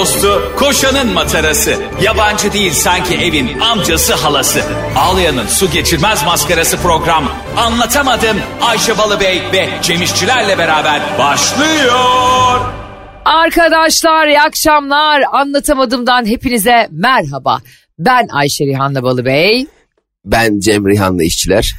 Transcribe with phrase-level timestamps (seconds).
[0.00, 1.76] dostu, koşanın matarası.
[2.02, 4.62] Yabancı değil sanki evin amcası halası.
[4.96, 7.32] Ağlayan'ın su geçirmez maskarası program.
[7.56, 12.60] Anlatamadım Ayşe Balıbey ve Cemişçilerle beraber başlıyor.
[13.24, 15.22] Arkadaşlar iyi akşamlar.
[15.32, 17.58] Anlatamadığımdan hepinize merhaba.
[17.98, 19.66] Ben Ayşe Rihanna Balıbey.
[20.24, 21.74] Ben Cem Rihanlı işçiler.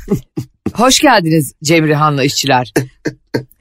[0.74, 2.74] Hoş geldiniz Cem Rihanna işçiler.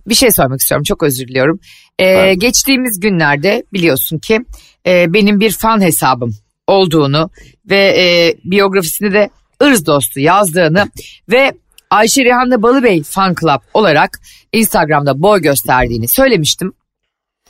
[0.06, 1.60] Bir şey sormak istiyorum çok özür diliyorum.
[2.00, 4.40] Ee, geçtiğimiz günlerde biliyorsun ki
[4.86, 6.34] e, benim bir fan hesabım
[6.66, 7.30] olduğunu
[7.70, 9.30] ve e, biyografisinde de
[9.62, 10.90] ırz dostu yazdığını
[11.28, 11.52] ve
[11.90, 14.20] Ayşe Rihanna Balıbey fan club olarak
[14.52, 16.72] Instagram'da boy gösterdiğini söylemiştim.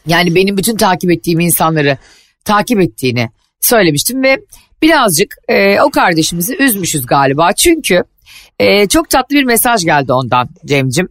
[0.07, 1.99] Yani benim bütün takip ettiğim insanları
[2.45, 4.41] takip ettiğini söylemiştim ve
[4.83, 7.53] birazcık e, o kardeşimizi üzmüşüz galiba.
[7.53, 8.05] Çünkü
[8.59, 11.09] e, çok tatlı bir mesaj geldi ondan Cem'cim.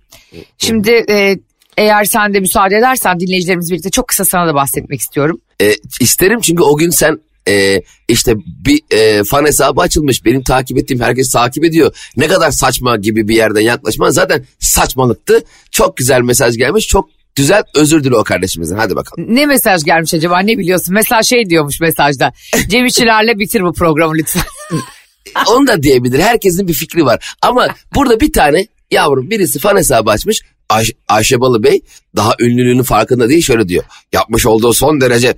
[0.57, 1.39] Şimdi e,
[1.79, 5.41] eğer sen de müsaade edersen dinleyicilerimiz birlikte çok kısa sana da bahsetmek istiyorum.
[5.61, 10.25] E, isterim çünkü o gün sen e, işte bir e, fan hesabı açılmış.
[10.25, 11.95] Benim takip ettiğim herkes takip ediyor.
[12.17, 15.43] Ne kadar saçma gibi bir yerden yaklaşman zaten saçmalıktı.
[15.71, 16.87] Çok güzel mesaj gelmiş.
[16.87, 18.77] Çok güzel özür dile o kardeşimizden.
[18.77, 19.35] Hadi bakalım.
[19.35, 20.93] Ne mesaj gelmiş acaba ne biliyorsun?
[20.93, 22.33] Mesela şey diyormuş mesajda.
[22.69, 24.43] Cem İşçilerle bitir bu programı lütfen.
[25.49, 26.19] Onu da diyebilir.
[26.19, 27.35] Herkesin bir fikri var.
[27.41, 30.41] Ama burada bir tane yavrum birisi fan hesabı açmış.
[30.69, 31.81] Ay- Ayşe Balı Bey
[32.15, 33.83] daha ünlülüğünün farkında değil şöyle diyor.
[34.13, 35.33] Yapmış olduğu son derece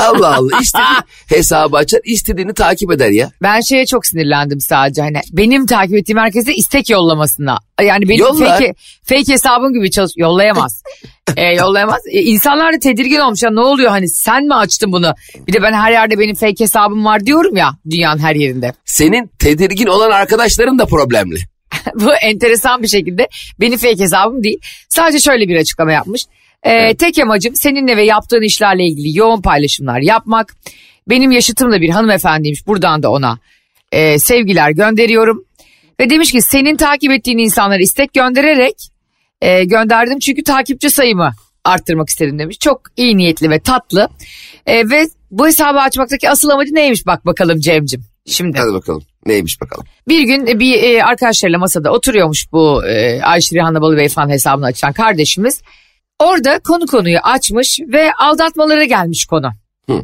[0.00, 0.86] Allah Allah istediği
[1.36, 3.30] hesabı açar istediğini takip eder ya.
[3.42, 7.58] Ben şeye çok sinirlendim sadece hani benim takip ettiğim herkese istek yollamasına.
[7.82, 8.48] Yani benim Yollar.
[8.48, 10.82] fake, fake hesabım gibi çalış yollayamaz.
[11.36, 12.00] e, yollayamaz.
[12.10, 15.14] E, insanlar da tedirgin olmuş ya ne oluyor hani sen mi açtın bunu?
[15.46, 18.72] Bir de ben her yerde benim fake hesabım var diyorum ya dünyanın her yerinde.
[18.84, 21.38] Senin tedirgin olan arkadaşların da problemli.
[21.94, 23.28] Bu enteresan bir şekilde
[23.60, 24.58] benim fake hesabım değil.
[24.88, 26.24] Sadece şöyle bir açıklama yapmış.
[26.62, 30.54] Ee, Tek amacım seninle ve yaptığın işlerle ilgili yoğun paylaşımlar yapmak.
[31.08, 32.66] Benim yaşıtım da bir hanımefendiymiş.
[32.66, 33.38] Buradan da ona
[33.92, 35.44] e, sevgiler gönderiyorum.
[36.00, 38.88] Ve demiş ki senin takip ettiğin insanlara istek göndererek
[39.40, 40.18] e, gönderdim.
[40.18, 41.32] Çünkü takipçi sayımı
[41.64, 42.58] arttırmak istedim demiş.
[42.58, 44.08] Çok iyi niyetli ve tatlı.
[44.66, 48.04] E, ve bu hesabı açmaktaki asıl amacı neymiş bak bakalım Cem'cim.
[48.26, 48.58] Şimdi.
[48.58, 49.86] Hadi bakalım neymiş bakalım.
[50.08, 54.66] Bir gün e, bir e, arkadaşlarıyla masada oturuyormuş bu e, Ayşe Rihanna Balıbey fan hesabını
[54.66, 55.62] açan kardeşimiz.
[56.18, 59.50] Orada konu konuyu açmış ve aldatmalara gelmiş konu.
[59.90, 60.02] Hı.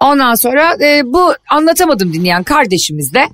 [0.00, 3.24] Ondan sonra e, bu anlatamadım dinleyen kardeşimiz de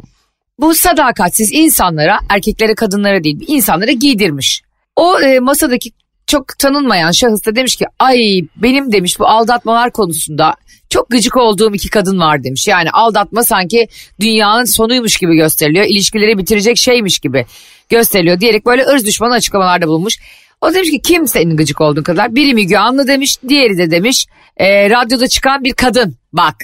[0.59, 4.63] bu sadakatsiz insanlara erkeklere kadınlara değil insanlara giydirmiş.
[4.97, 5.91] O e, masadaki
[6.35, 10.55] çok tanınmayan şahıs da demiş ki ay benim demiş bu aldatmalar konusunda
[10.91, 12.69] çok gıcık olduğum iki kadın var demiş.
[12.69, 13.89] Yani aldatma sanki
[14.21, 15.87] dünyanın sonuymuş gibi gösteriliyor.
[15.89, 17.47] İlişkileri bitirecek şeymiş gibi
[17.89, 20.19] gösteriliyor diyerek böyle ırz düşmanı açıklamalarda bulunmuş.
[20.61, 22.35] O demiş ki kim senin gıcık olduğun kadar?
[22.35, 26.17] Biri Müge Anlı demiş, diğeri de demiş e, radyoda çıkan bir kadın.
[26.33, 26.55] Bak.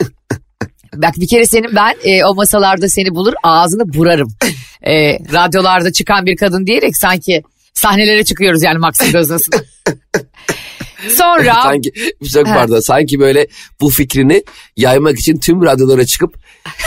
[0.94, 4.28] Bak bir kere senin ben e, o masalarda seni bulur ağzını burarım.
[4.86, 7.42] E, radyolarda çıkan bir kadın diyerek sanki
[7.74, 9.56] sahnelere çıkıyoruz yani Maxim Gözdası'nda.
[11.08, 11.92] Sonra sanki
[12.32, 13.46] çok pardon sanki böyle
[13.80, 14.44] bu fikrini
[14.76, 16.34] yaymak için tüm radyolara çıkıp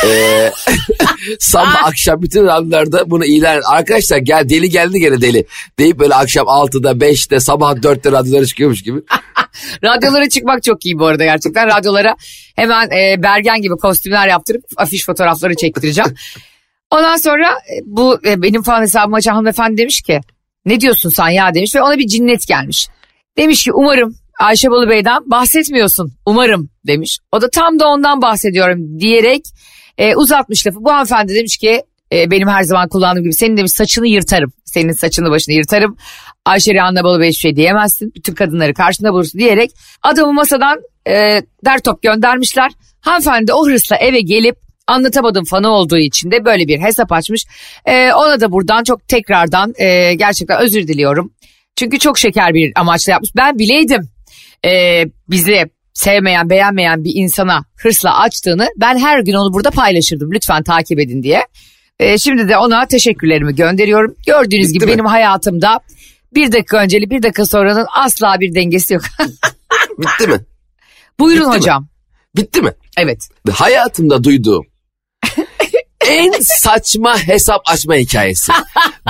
[0.05, 0.51] e,
[1.39, 5.45] sabah akşam bütün radyolarda bunu ilan arkadaşlar gel deli geldi gene deli
[5.79, 8.99] deyip böyle akşam 6'da 5'te sabah 4'te radyolara çıkıyormuş gibi.
[9.83, 11.67] radyolara çıkmak çok iyi bu arada gerçekten.
[11.67, 12.15] Radyolara
[12.55, 16.13] hemen e, Bergen gibi kostümler yaptırıp afiş fotoğrafları çektireceğim.
[16.91, 20.21] Ondan sonra e, bu e, benim falan hesabımı açan hanımefendi demiş ki
[20.65, 22.87] ne diyorsun sen ya demiş ve ona bir cinnet gelmiş.
[23.37, 27.19] Demiş ki umarım Ayşe Balı Bey'den bahsetmiyorsun umarım demiş.
[27.31, 29.41] O da tam da ondan bahsediyorum diyerek
[29.97, 30.83] e, uzatmış lafı.
[30.83, 31.83] Bu hanımefendi demiş ki
[32.13, 34.53] e, benim her zaman kullandığım gibi senin demiş saçını yırtarım.
[34.65, 35.97] Senin saçını başını yırtarım.
[36.45, 38.11] Ayşe Rihanna Balı Bey şey diyemezsin.
[38.15, 39.71] Bütün kadınları karşında bulursun diyerek
[40.03, 42.71] adamı masadan e, der top göndermişler.
[43.01, 47.45] Hanımefendi o hırsla eve gelip anlatamadım fanı olduğu için de böyle bir hesap açmış.
[47.85, 51.31] E, ona da buradan çok tekrardan e, gerçekten özür diliyorum.
[51.75, 53.31] Çünkü çok şeker bir amaçla yapmış.
[53.35, 54.01] Ben bileydim
[54.65, 60.31] e, bizi sevmeyen beğenmeyen bir insana hırsla açtığını ben her gün onu burada paylaşırdım.
[60.31, 61.47] Lütfen takip edin diye.
[61.99, 64.15] E, şimdi de ona teşekkürlerimi gönderiyorum.
[64.27, 64.91] Gördüğünüz Bitti gibi mi?
[64.91, 65.79] benim hayatımda
[66.35, 69.03] bir dakika önceli bir dakika sonranın asla bir dengesi yok.
[69.99, 70.39] Bitti mi?
[71.19, 71.61] Buyurun Bitti mi?
[71.61, 71.87] hocam.
[72.35, 72.71] Bitti mi?
[72.97, 73.29] Evet.
[73.51, 74.65] Hayatımda duyduğum
[76.09, 78.51] en saçma hesap açma hikayesi.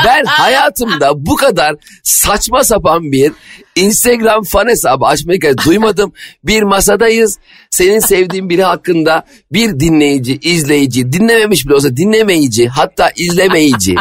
[0.05, 3.31] Ben hayatımda bu kadar saçma sapan bir
[3.75, 6.13] Instagram fan hesabı açmayı kez duymadım.
[6.43, 7.37] Bir masadayız.
[7.69, 13.95] Senin sevdiğin biri hakkında bir dinleyici, izleyici, dinlememiş bile olsa dinlemeyici, hatta izlemeyici.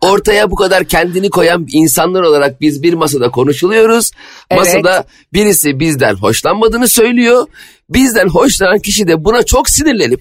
[0.00, 4.10] Ortaya bu kadar kendini koyan insanlar olarak biz bir masada konuşuluyoruz.
[4.50, 4.60] Evet.
[4.60, 7.46] Masada birisi bizden hoşlanmadığını söylüyor.
[7.90, 10.20] Bizden hoşlanan kişi de buna çok sinirlenip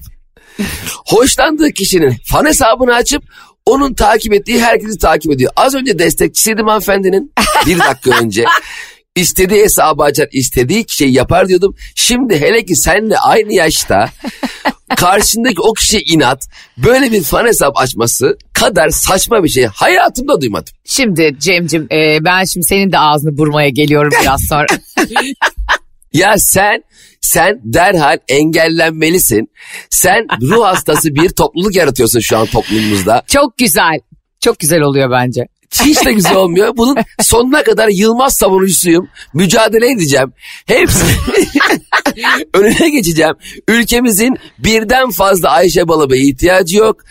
[1.06, 3.24] hoşlandığı kişinin fan hesabını açıp
[3.66, 5.52] onun takip ettiği herkesi takip ediyor.
[5.56, 7.34] Az önce destekçisiydim hanımefendinin
[7.66, 8.44] bir dakika önce.
[9.16, 11.76] İstediği hesabı açar, istediği şeyi yapar diyordum.
[11.96, 14.10] Şimdi hele ki senle aynı yaşta
[14.96, 16.48] karşındaki o kişiye inat
[16.78, 20.74] böyle bir fan hesap açması kadar saçma bir şey hayatımda duymadım.
[20.86, 24.68] Şimdi Cem'cim e, ben şimdi senin de ağzını burmaya geliyorum biraz sonra.
[26.14, 26.84] Ya sen
[27.26, 29.50] sen derhal engellenmelisin.
[29.90, 33.24] Sen ruh hastası bir topluluk yaratıyorsun şu an toplumumuzda.
[33.28, 34.00] Çok güzel.
[34.40, 35.48] Çok güzel oluyor bence.
[35.84, 36.78] Hiç de güzel olmuyor.
[36.78, 39.10] Bunun sonuna kadar Yılmaz savunucusuyum.
[39.34, 40.34] Mücadele edeceğim.
[40.66, 41.06] Hepsi
[42.54, 43.34] önüne geçeceğim.
[43.68, 47.02] Ülkemizin birden fazla Ayşe Balıbey'e ihtiyacı yok.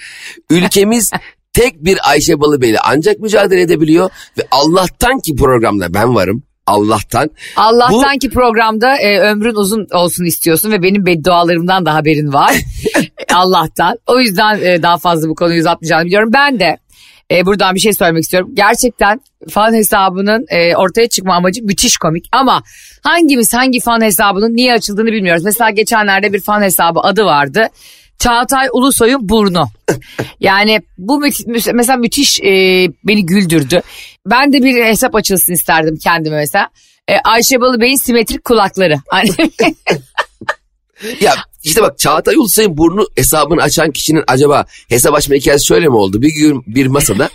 [0.51, 1.11] Ülkemiz
[1.53, 4.11] tek bir Ayşe Balıbey'le ancak mücadele edebiliyor.
[4.39, 6.43] Ve Allah'tan ki programda ben varım.
[6.67, 7.31] Allah'tan.
[7.57, 12.55] Allah'tan ki programda e, ömrün uzun olsun istiyorsun ve benim beddualarımdan da haberin var.
[13.35, 13.99] Allah'tan.
[14.07, 16.31] O yüzden e, daha fazla bu konuyu uzatmayacağını biliyorum.
[16.33, 16.79] Ben de
[17.31, 18.51] e, buradan bir şey söylemek istiyorum.
[18.55, 19.21] Gerçekten
[19.51, 22.29] fan hesabının e, ortaya çıkma amacı müthiş komik.
[22.33, 22.63] Ama
[23.03, 25.45] hangimiz hangi fan hesabının niye açıldığını bilmiyoruz.
[25.45, 27.69] Mesela geçenlerde bir fan hesabı adı vardı.
[28.19, 29.65] Çağatay Ulusoy'un burnu.
[30.41, 31.21] Yani bu
[31.73, 32.47] mesela müthiş e,
[33.05, 33.83] beni güldürdü.
[34.27, 36.69] Ben de bir hesap açılsın isterdim kendime mesela.
[37.09, 38.97] E, Ayşe Balıbey'in simetrik kulakları.
[39.09, 39.31] Hani
[41.21, 45.95] Ya işte bak Çağatay Ulusoy'un burnu hesabını açan kişinin acaba hesap açma hikayesi şöyle mi
[45.95, 46.23] oldu?
[46.23, 47.31] Bir gün bir masada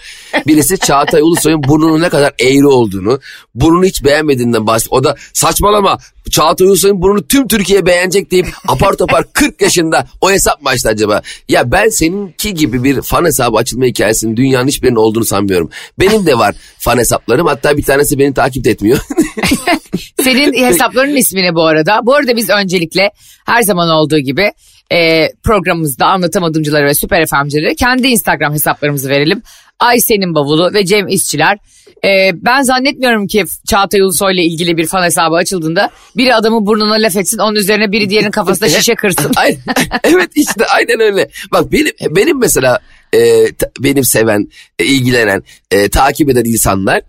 [0.48, 3.20] birisi Çağatay Ulusoy'un burnunun ne kadar eğri olduğunu,
[3.56, 5.02] burnunu hiç beğenmediğinden bahsediyor.
[5.02, 5.98] O da saçmalama
[6.30, 10.90] Çağatay Ulusoy'un burnunu tüm Türkiye beğenecek deyip apar topar 40 yaşında o hesap mı açtı
[10.90, 11.22] acaba?
[11.50, 15.70] Ya ben seninki gibi bir fan hesabı açılma hikayesinin dünyanın hiçbirinin olduğunu sanmıyorum.
[16.00, 19.00] Benim de var fan hesaplarım hatta bir tanesi beni takip etmiyor.
[20.22, 22.00] senin hesaplarının ismini bu arada.
[22.04, 23.12] Bu arada biz öncelikle
[23.46, 24.52] her zaman olduğu gibi
[24.92, 29.42] e, programımızda anlatamadımcıları ve süper FM'cileri kendi Instagram hesaplarımızı verelim.
[29.80, 31.58] Ayşe'nin bavulu ve Cem İşçiler.
[32.06, 36.94] E, ben zannetmiyorum ki Çağatay Ulusoy ile ilgili bir fan hesabı açıldığında biri adamın burnuna
[36.94, 39.32] laf etsin onun üzerine biri diğerinin kafasına şişe kırsın.
[39.36, 39.60] Aynen,
[40.04, 41.30] evet işte aynen öyle.
[41.52, 42.80] Bak benim benim mesela
[43.16, 43.46] e,
[43.80, 44.48] benim seven,
[44.80, 47.02] e, ilgilenen, e, takip eden insanlar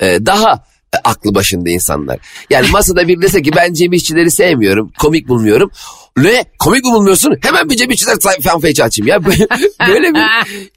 [0.00, 0.64] e, daha
[1.04, 2.18] aklı başında insanlar.
[2.50, 5.70] Yani masada bir dese ki ben Cem İşçileri sevmiyorum, komik bulmuyorum.
[6.16, 6.44] Ne?
[6.58, 7.36] Komik mi bulmuyorsun?
[7.42, 9.24] Hemen bir Cem İşçiler fanpage açayım ya.
[9.88, 10.22] Böyle- bir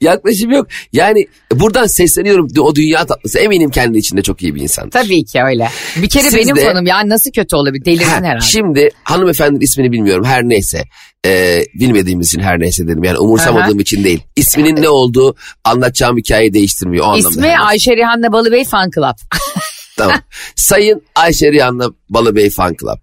[0.00, 0.66] yaklaşım yok.
[0.92, 3.38] Yani buradan sesleniyorum o dünya tatlısı.
[3.38, 4.90] Eminim kendi içinde çok iyi bir insan.
[4.90, 5.68] Tabii ki öyle.
[5.96, 8.44] Bir kere Siz benim de- fanım ya nasıl kötü olabilir delirdin Ha, herhalde.
[8.44, 10.84] Şimdi hanımefendinin ismini bilmiyorum her neyse.
[11.26, 13.04] Ee, bilmediğimiz için her neyse dedim.
[13.04, 14.22] Yani umursamadığım için değil.
[14.36, 17.28] İsminin ne olduğu anlatacağım hikayeyi değiştirmiyor o anlamda.
[17.28, 17.58] İsmi.
[17.58, 19.16] Ayşe Rihanna Balıbey Fan Club.
[20.02, 20.20] Tamam.
[20.56, 22.98] Sayın Ayşe Rihanna Balıbey Fan Club.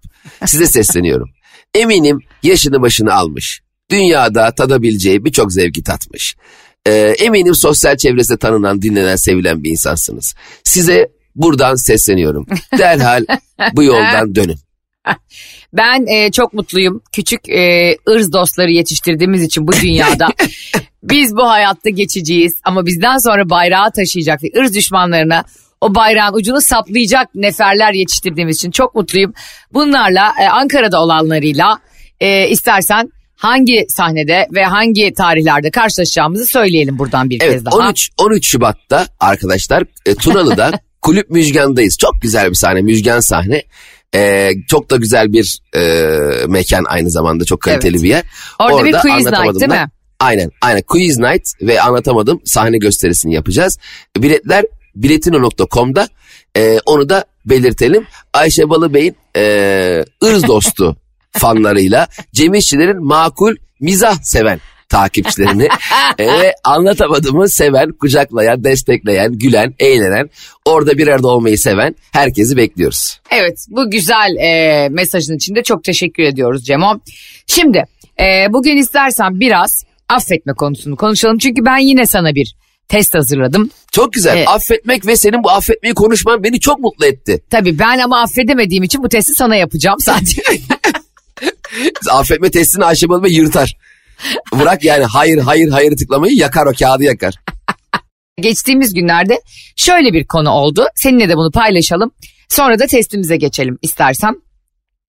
[0.46, 1.30] Size sesleniyorum.
[1.74, 3.60] Eminim yaşını başını almış.
[3.90, 6.36] Dünyada tadabileceği birçok zevki tatmış.
[6.86, 10.34] Ee, eminim sosyal çevresinde tanınan, dinlenen, sevilen bir insansınız.
[10.64, 12.46] Size buradan sesleniyorum.
[12.78, 13.24] Derhal
[13.72, 14.58] bu yoldan dönün.
[15.72, 17.02] Ben e, çok mutluyum.
[17.12, 20.28] Küçük e, ırz dostları yetiştirdiğimiz için bu dünyada.
[21.02, 25.44] Biz bu hayatta geçeceğiz ama bizden sonra bayrağı taşıyacak ve ırz düşmanlarına
[25.80, 29.34] o bayrağın ucunu saplayacak neferler yetiştirdiğimiz için çok mutluyum.
[29.72, 31.78] Bunlarla e, Ankara'da olanlarıyla
[32.20, 37.76] e, istersen hangi sahnede ve hangi tarihlerde karşılaşacağımızı söyleyelim buradan bir Evet kez daha.
[37.76, 40.72] 13 13 Şubat'ta arkadaşlar e, Tunalı'da
[41.02, 41.96] Kulüp Müjgan'dayız.
[41.98, 43.62] Çok güzel bir sahne Müjgan sahne.
[44.14, 45.80] E, çok da güzel bir e,
[46.48, 48.02] mekan aynı zamanda çok kaliteli Evet.
[48.02, 48.24] bir yer.
[48.58, 49.88] Orada bir quiz night değil mi?
[50.20, 53.78] Aynen aynen quiz night ve anlatamadım sahne gösterisini yapacağız.
[54.18, 56.08] Biletler biletino.com'da
[56.56, 58.06] e, onu da belirtelim.
[58.32, 60.96] Ayşe Balıbey'in e, ırz dostu
[61.30, 65.68] fanlarıyla Cem İşçilerin makul mizah seven takipçilerini
[66.18, 70.30] e, ve anlatamadığımı seven, kucaklayan, destekleyen, gülen, eğlenen,
[70.64, 73.20] orada bir arada olmayı seven herkesi bekliyoruz.
[73.30, 77.00] Evet bu güzel e, mesajın için de çok teşekkür ediyoruz Cemo.
[77.46, 77.84] Şimdi
[78.20, 81.38] e, bugün istersen biraz affetme konusunu konuşalım.
[81.38, 82.54] Çünkü ben yine sana bir
[82.90, 83.70] test hazırladım.
[83.92, 84.36] Çok güzel.
[84.36, 84.48] Evet.
[84.48, 87.42] Affetmek ve senin bu affetmeyi konuşman beni çok mutlu etti.
[87.50, 90.42] Tabii ben ama affedemediğim için bu testi sana yapacağım sadece.
[92.10, 93.76] Affetme testini Ayşe Balıbey yırtar.
[94.52, 97.34] Bırak yani hayır hayır hayır tıklamayı yakar o kağıdı yakar.
[98.40, 99.40] Geçtiğimiz günlerde
[99.76, 100.86] şöyle bir konu oldu.
[100.94, 102.10] Seninle de bunu paylaşalım.
[102.48, 104.34] Sonra da testimize geçelim istersen.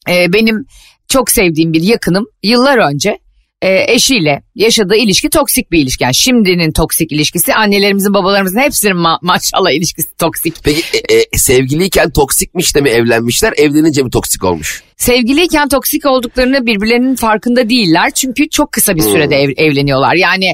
[0.09, 0.65] Ee, benim
[1.07, 3.19] çok sevdiğim bir yakınım yıllar önce
[3.61, 6.03] e, eşiyle yaşadığı ilişki toksik bir ilişki.
[6.03, 10.55] Yani şimdinin toksik ilişkisi annelerimizin babalarımızın hepsinin ma- maşallah ilişkisi toksik.
[10.63, 14.83] Peki e, e, sevgiliyken toksikmiş de mi evlenmişler evlenince mi toksik olmuş?
[14.97, 18.11] Sevgiliyken toksik olduklarını birbirlerinin farkında değiller.
[18.15, 20.15] Çünkü çok kısa bir sürede ev- evleniyorlar.
[20.15, 20.45] Yani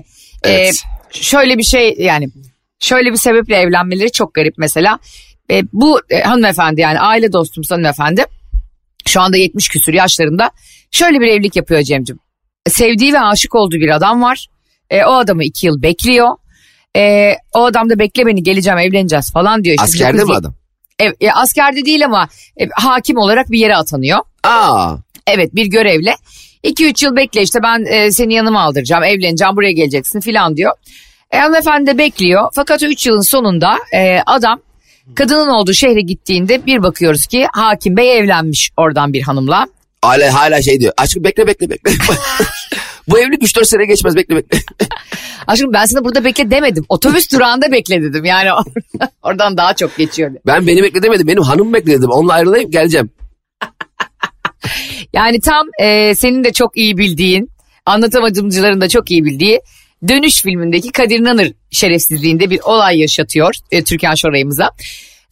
[0.44, 0.84] e, Evet.
[1.12, 2.28] şöyle bir şey yani
[2.80, 5.00] şöyle bir sebeple evlenmeleri çok garip mesela.
[5.52, 8.26] E, bu e, hanımefendi yani aile dostumuz hanımefendi
[9.08, 10.52] şu anda 70 küsur yaşlarında
[10.92, 12.20] şöyle bir evlilik yapıyor Cem'cim.
[12.70, 14.48] Sevdiği ve aşık olduğu bir adam var.
[14.90, 16.30] E, o adamı iki yıl bekliyor.
[16.96, 19.74] E, o adam da bekle beni geleceğim evleneceğiz falan diyor.
[19.74, 20.54] Bizim Askerde kız- mi adam?
[21.00, 22.28] E, e, askerde değil ama
[22.62, 24.20] e, hakim olarak bir yere atanıyor.
[24.44, 24.96] Aa
[25.28, 26.16] Evet bir görevle.
[26.64, 30.72] 2-3 yıl bekle işte ben e, seni yanıma aldıracağım evleneceğim buraya geleceksin filan diyor.
[31.32, 34.60] E, hanımefendi de bekliyor fakat o 3 yılın sonunda e, adam
[35.16, 39.68] kadının olduğu şehre gittiğinde bir bakıyoruz ki hakim bey evlenmiş oradan bir hanımla.
[40.08, 41.92] Hala, hala şey diyor aşkım bekle bekle bekle.
[43.08, 44.60] Bu evlilik 3-4 sene geçmez bekle bekle.
[45.48, 48.72] Aşkım ben sana burada bekle demedim otobüs durağında bekle dedim yani or-
[49.24, 50.32] oradan daha çok geçiyor.
[50.46, 53.10] Ben beni bekle demedim benim hanım bekle dedim onunla ayrılayım geleceğim.
[55.14, 57.52] Yani tam e, senin de çok iyi bildiğin,
[57.86, 59.62] anlatamadımcıların da çok iyi bildiği
[60.08, 64.72] Dönüş filmindeki Kadir Nanır şerefsizliğinde bir olay yaşatıyor e, Türkan Şoray'ımıza.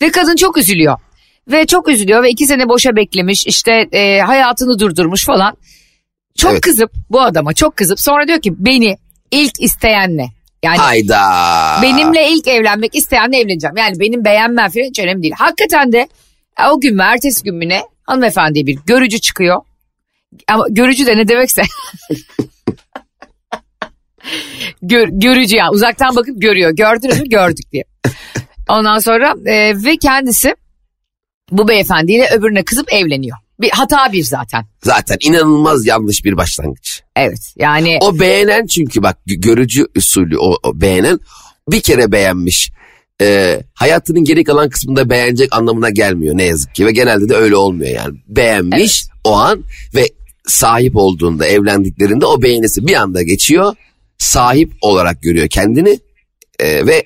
[0.01, 0.98] Ve kadın çok üzülüyor.
[1.52, 5.58] Ve çok üzülüyor ve iki sene boşa beklemiş işte e, hayatını durdurmuş falan.
[6.38, 6.62] Çok Evet.
[6.62, 8.98] kızıp bu adama çok kızıp sonra diyor ki beni
[9.32, 10.28] ilk isteyenle
[10.64, 11.22] yani Hayda.
[11.82, 13.78] benimle ilk evlenmek isteyenle evleneceğim.
[13.78, 15.34] Yani benim beğenmem falan hiç önemli değil.
[15.38, 16.08] Hakikaten de
[16.60, 19.62] e, o gün mü ertesi gün mü ne hanımefendiye bir görücü çıkıyor.
[20.48, 21.62] Ama görücü de ne demekse.
[24.82, 26.72] Gör, görücü ya uzaktan bakıp görüyor.
[26.72, 27.84] Gördünüz mü gördük diye.
[28.70, 30.56] Ondan sonra e, ve kendisi
[31.52, 33.38] bu beyefendiyle öbürüne kızıp evleniyor.
[33.62, 34.66] Bir hata bir zaten.
[34.84, 37.02] Zaten inanılmaz yanlış bir başlangıç.
[37.16, 41.20] Evet yani O beğenen çünkü bak gö- görücü usulü o, o beğenen
[41.72, 42.72] bir kere beğenmiş.
[43.22, 47.56] Ee, hayatının geri kalan kısmında beğenecek anlamına gelmiyor ne yazık ki ve genelde de öyle
[47.56, 48.18] olmuyor yani.
[48.28, 49.64] Beğenmiş o an
[49.96, 50.10] ve
[50.48, 53.75] sahip olduğunda evlendiklerinde o beğenisi bir anda geçiyor.
[54.18, 56.00] Sahip olarak görüyor kendini
[56.60, 57.04] Ee, ve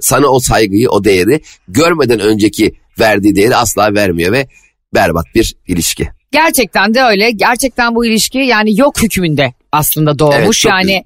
[0.00, 4.46] sana o saygıyı o değeri görmeden önceki verdiği değeri asla vermiyor ve
[4.94, 6.08] berbat bir ilişki.
[6.32, 7.30] Gerçekten de öyle.
[7.30, 10.66] Gerçekten bu ilişki yani yok hükmünde aslında doğmuş.
[10.66, 11.04] Evet, yani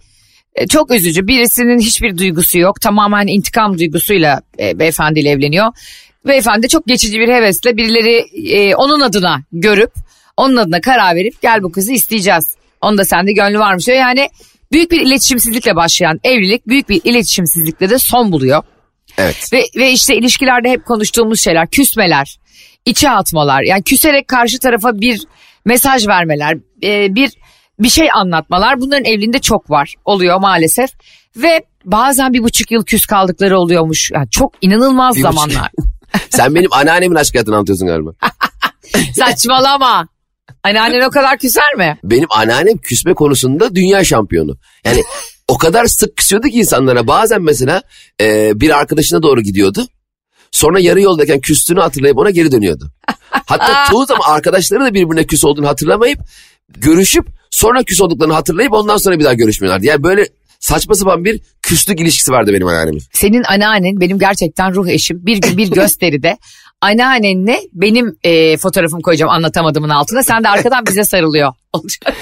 [0.55, 1.27] e, çok üzücü.
[1.27, 2.81] Birisinin hiçbir duygusu yok.
[2.81, 5.67] Tamamen intikam duygusuyla e, beyefendiyle evleniyor.
[6.27, 9.93] Beyefendi çok geçici bir hevesle birileri e, onun adına görüp
[10.37, 12.49] onun adına karar verip gel bu kızı isteyeceğiz.
[12.81, 13.99] Onda sende gönlü varmış diyor.
[13.99, 14.29] Yani
[14.73, 18.63] büyük bir iletişimsizlikle başlayan evlilik büyük bir iletişimsizlikle de son buluyor.
[19.21, 19.53] Evet.
[19.53, 22.39] Ve, ve işte ilişkilerde hep konuştuğumuz şeyler küsmeler,
[22.85, 25.21] içe atmalar yani küserek karşı tarafa bir
[25.65, 27.31] mesaj vermeler, e, bir
[27.79, 30.91] bir şey anlatmalar bunların evliliğinde çok var oluyor maalesef.
[31.37, 34.11] Ve bazen bir buçuk yıl küs kaldıkları oluyormuş.
[34.15, 35.71] Yani çok inanılmaz Bir zamanlar.
[36.31, 38.11] Sen benim anneannemin aşk hayatını anlatıyorsun galiba.
[39.15, 40.09] Saçmalama.
[40.63, 41.99] Anneannen o kadar küser mi?
[42.05, 44.57] Benim anneannem küsme konusunda dünya şampiyonu.
[44.85, 45.03] Yani
[45.51, 47.07] o kadar sık küsüyordu ki insanlara.
[47.07, 47.83] Bazen mesela
[48.21, 49.87] e, bir arkadaşına doğru gidiyordu.
[50.53, 52.91] Sonra yarı yoldayken küstüğünü hatırlayıp ona geri dönüyordu.
[53.31, 56.19] Hatta çoğu zaman arkadaşları da birbirine küs olduğunu hatırlamayıp
[56.69, 59.87] görüşüp sonra küs olduklarını hatırlayıp ondan sonra bir daha görüşmüyorlardı.
[59.87, 60.27] Yani böyle
[60.61, 63.03] saçma sapan bir küslük ilişkisi vardı benim anneannemin.
[63.13, 65.27] Senin anneannen benim gerçekten ruh eşim.
[65.27, 66.39] Bir gün bir gösteride
[66.81, 70.23] anneannenle benim e, fotoğrafımı koyacağım anlatamadığımın altına.
[70.23, 71.53] Sen de arkadan bize sarılıyor.
[71.73, 72.17] Olacak.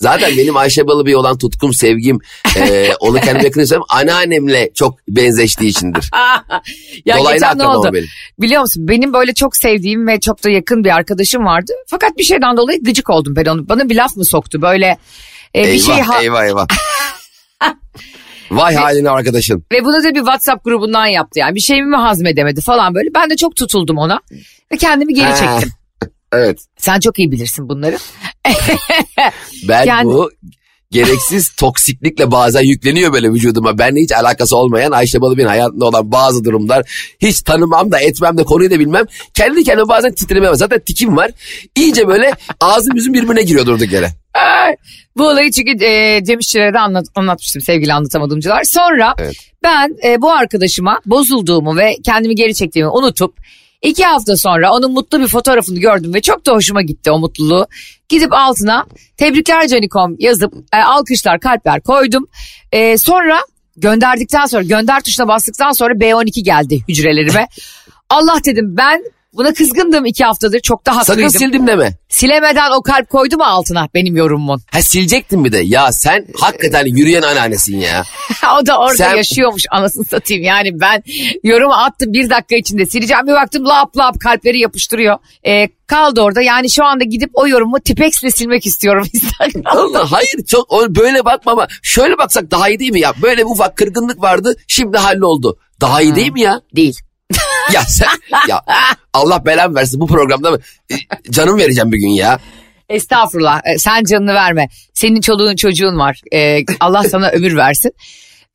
[0.00, 2.18] Zaten benim Ayşe Balıbey olan tutkum, sevgim,
[2.56, 3.86] e, onu kendime yakın hissediyorum.
[3.90, 6.10] Anneannemle çok benzeştiği içindir.
[7.04, 7.90] ya Dolaylı geçen ne oldu?
[7.92, 8.08] benim.
[8.40, 11.72] Biliyor musun benim böyle çok sevdiğim ve çok da yakın bir arkadaşım vardı.
[11.86, 13.68] Fakat bir şeyden dolayı gıcık oldum ben onu.
[13.68, 14.98] Bana bir laf mı soktu böyle
[15.54, 16.66] e, bir eyvah, şey ha- eyvah eyvah.
[18.50, 19.64] Vay haline arkadaşın.
[19.72, 23.08] ve bunu da bir WhatsApp grubundan yaptı yani bir şeyimi mi hazmedemedi falan böyle.
[23.14, 24.20] Ben de çok tutuldum ona
[24.72, 25.70] ve kendimi geri çektim.
[26.32, 26.58] Evet.
[26.78, 27.96] Sen çok iyi bilirsin bunları.
[29.68, 30.30] Ben Yani- bu
[30.90, 33.78] gereksiz toksiklikle bazen yükleniyor böyle vücuduma.
[33.78, 36.90] Benle hiç alakası olmayan Ayşe Balıbey'in hayatında olan bazı durumlar.
[37.22, 39.04] Hiç tanımam da etmem de konuyu da bilmem.
[39.34, 40.54] Kendi kendime bazen titreme var.
[40.54, 41.30] Zaten tikim var.
[41.76, 44.08] İyice böyle ağzım yüzüm birbirine giriyor durduk yere.
[45.16, 48.64] Bu olayı çünkü e, Cem İşçiler'e de anlat, anlatmıştım sevgili anlatamadımcılar.
[48.64, 49.34] Sonra Evet.
[49.62, 53.34] ben e, bu arkadaşıma bozulduğumu ve kendimi geri çektiğimi unutup
[53.82, 57.66] iki hafta sonra onun mutlu bir fotoğrafını gördüm ve çok da hoşuma gitti o mutluluğu.
[58.08, 62.26] Gidip altına tebrikler Canikom yazıp e, alkışlar kalpler koydum.
[62.72, 63.38] E, sonra
[63.76, 67.48] gönderdikten sonra gönder tuşuna bastıktan sonra B12 geldi hücrelerime.
[68.10, 71.30] Allah dedim ben buna kızgındım iki haftadır çok da haklıydım.
[71.30, 71.92] Sakın sildim deme.
[72.08, 74.62] Silemeden o kalp koydu mu altına benim yorumumun?
[74.72, 75.58] Ha silecektin bir de.
[75.58, 78.04] Ya sen hakikaten yürüyen anneannesin ya.
[78.60, 80.42] o da orada Sen- yaşıyormuş anasını satayım.
[80.42, 81.02] Yani ben
[81.44, 85.18] yorumu attım bir dakika içinde sileceğim bir baktım lap lap kalpleri yapıştırıyor.
[85.46, 89.06] Ee, kaldı orada yani şu anda gidip o yorumu Tipex'le silmek istiyorum.
[89.64, 93.12] Allah hayır çok böyle bakma ama şöyle baksak daha iyi değil mi ya?
[93.22, 95.58] Böyle bir ufak kırgınlık vardı şimdi halloldu.
[95.80, 96.60] Daha iyi değil mi ya?
[96.76, 97.00] Değil.
[97.72, 98.08] Ya sen
[98.48, 98.62] ya
[99.14, 100.58] Allah belan versin bu programda?
[100.90, 100.94] E,
[101.30, 102.38] Canım vereceğim bir gün ya.
[102.88, 104.68] Estağfurullah Ee, sen canını verme.
[104.94, 106.20] Senin çoluğun çocuğun var.
[106.32, 107.92] Ee, Allah sana ömür versin.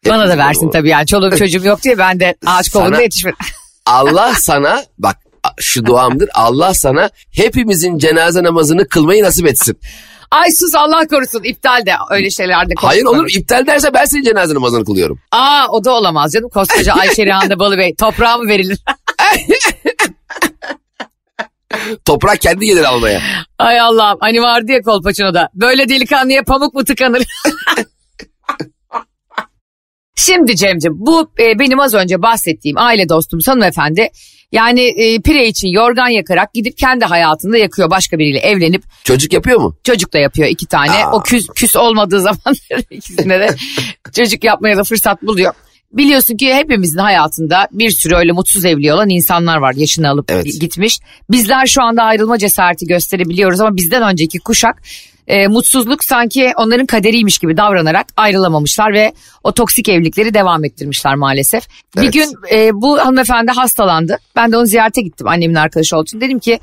[0.09, 3.37] Bana da versin tabii yani çoluğum çocuğum yok diye ben de ağaç kovunda Sana- yetişmedim.
[3.85, 5.17] Allah sana bak
[5.59, 9.79] şu duamdır Allah sana hepimizin cenaze namazını kılmayı nasip etsin.
[10.31, 14.53] Ay sus Allah korusun iptal de öyle şeylerde Hayır olur iptal derse ben senin cenaze
[14.53, 15.19] namazını kılıyorum.
[15.31, 16.49] Aa o da olamaz canım.
[16.49, 18.79] Koskoca Ayşe Rihanna Balı Bey toprağa mı verilir?
[22.05, 23.21] Toprak kendi gelir almaya.
[23.59, 25.49] Ay Allah'ım hani vardı ya Kolpaçino'da.
[25.53, 27.23] Böyle delikanlıya pamuk mu tıkanır?
[30.15, 34.09] Şimdi Cem'ciğim bu e, benim az önce bahsettiğim aile dostum hanımefendi
[34.51, 39.59] yani e, pire için yorgan yakarak gidip kendi hayatında yakıyor başka biriyle evlenip Çocuk yapıyor
[39.59, 39.77] mu?
[39.83, 41.05] çocuk da yapıyor iki tane.
[41.05, 41.11] Aa.
[41.11, 42.55] O küs, küs olmadığı zaman
[42.91, 43.55] ikisine de
[44.15, 45.53] çocuk yapmaya da fırsat buluyor.
[45.95, 50.61] Biliyorsun ki hepimizin hayatında bir sürü öyle mutsuz evli olan insanlar var yaşını alıp Evet.
[50.61, 50.99] gitmiş.
[51.31, 54.81] Bizler şu anda ayrılma cesareti gösterebiliyoruz ama bizden önceki kuşak
[55.27, 61.63] e, mutsuzluk sanki onların kaderiymiş gibi davranarak ayrılamamışlar ve o toksik evlilikleri devam ettirmişler maalesef.
[61.95, 62.13] Bir Evet.
[62.13, 64.17] gün e, bu hanımefendi hastalandı.
[64.35, 66.21] Ben de onu ziyarete gittim annemin arkadaşı olduğu için.
[66.21, 66.59] Dedim ki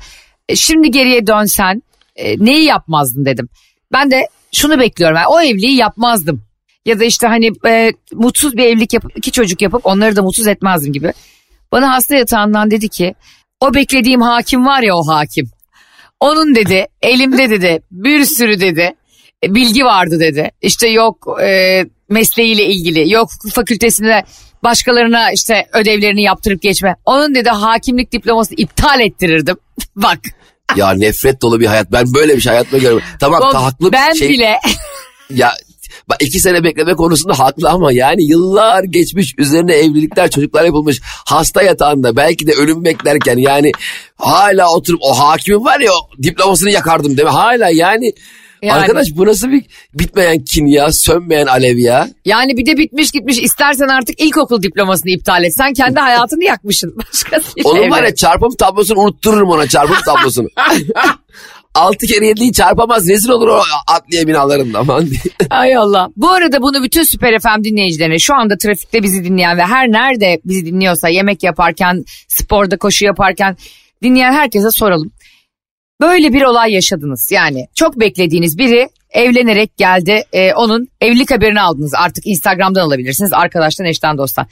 [0.49, 1.83] e, şimdi geriye dönsen
[2.15, 3.49] e, neyi yapmazdın dedim.
[3.91, 5.17] Ben de şunu bekliyorum.
[5.17, 6.43] Yani o evliliği yapmazdım.
[6.85, 10.47] Ya da işte hani e, mutsuz bir evlilik yapıp iki çocuk yapıp onları da mutsuz
[10.47, 11.13] etmezdim gibi.
[11.71, 13.15] Bana hasta yatağından dedi ki
[13.59, 15.49] o beklediğim hakim var ya o hakim.
[16.19, 18.95] Onun dedi elimde dedi bir sürü dedi
[19.43, 20.51] e, bilgi vardı dedi.
[20.61, 24.23] İşte yok e, mesleğiyle ilgili yok fakültesinde
[24.63, 26.95] başkalarına işte ödevlerini yaptırıp geçme.
[27.05, 29.57] Onun dedi hakimlik diplomasını iptal ettirirdim.
[29.95, 30.19] Bak
[30.75, 31.91] Ya nefret dolu bir hayat.
[31.91, 33.07] Ben böyle bir şey hayatımda görmedim.
[33.19, 34.29] Tamam o- haklı ben şey.
[34.29, 34.59] bile
[35.29, 35.51] Ya
[36.09, 41.61] bak iki sene bekleme konusunda haklı ama yani yıllar geçmiş üzerine evlilikler çocuklar yapılmış hasta
[41.61, 43.71] yatağında belki de ölüm beklerken yani
[44.15, 45.91] hala oturup o hakimin var ya
[46.23, 47.33] diplomasını yakardım değil mi?
[47.33, 48.13] Hala yani,
[48.61, 48.81] Yani.
[48.81, 52.09] arkadaş bu nasıl bir bitmeyen kin ya sönmeyen alev ya.
[52.25, 55.55] Yani bir de bitmiş gitmiş istersen artık ilkokul diplomasını iptal et.
[55.55, 56.95] Sen kendi hayatını yakmışsın.
[56.97, 60.47] Başkasıyla Onun var ya çarpım tablosunu unuttururum ona çarpım tablosunu.
[61.75, 65.19] Altı kere yediği çarpamaz rezil olur o adliye binalarında aman diye.
[65.49, 66.09] Ay Allah.
[66.15, 70.41] Bu arada bunu bütün Süper FM dinleyicilerine şu anda trafikte bizi dinleyen ve her nerede
[70.45, 73.57] bizi dinliyorsa yemek yaparken, sporda koşu yaparken
[74.03, 75.11] dinleyen herkese soralım.
[76.01, 77.31] Böyle bir olay yaşadınız.
[77.31, 80.23] Yani çok beklediğiniz biri evlenerek geldi.
[80.33, 81.93] Ee, onun evlilik haberini aldınız.
[81.97, 83.33] Artık Instagram'dan alabilirsiniz.
[83.33, 84.47] Arkadaştan, eşten, dosttan.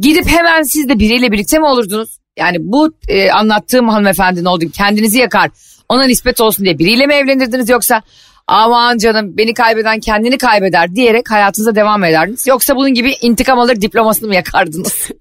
[0.00, 2.18] Gidip hemen siz de biriyle birlikte mi olurdunuz?
[2.38, 5.50] Yani bu e, anlattığım hanımefendinin olduğu kendinizi yakar.
[5.88, 8.02] Ona nispet olsun diye biriyle mi evlenirdiniz yoksa
[8.46, 12.46] aman canım beni kaybeden kendini kaybeder diyerek hayatınıza devam ederdiniz.
[12.46, 15.08] Yoksa bunun gibi intikam alır diplomasını mı yakardınız?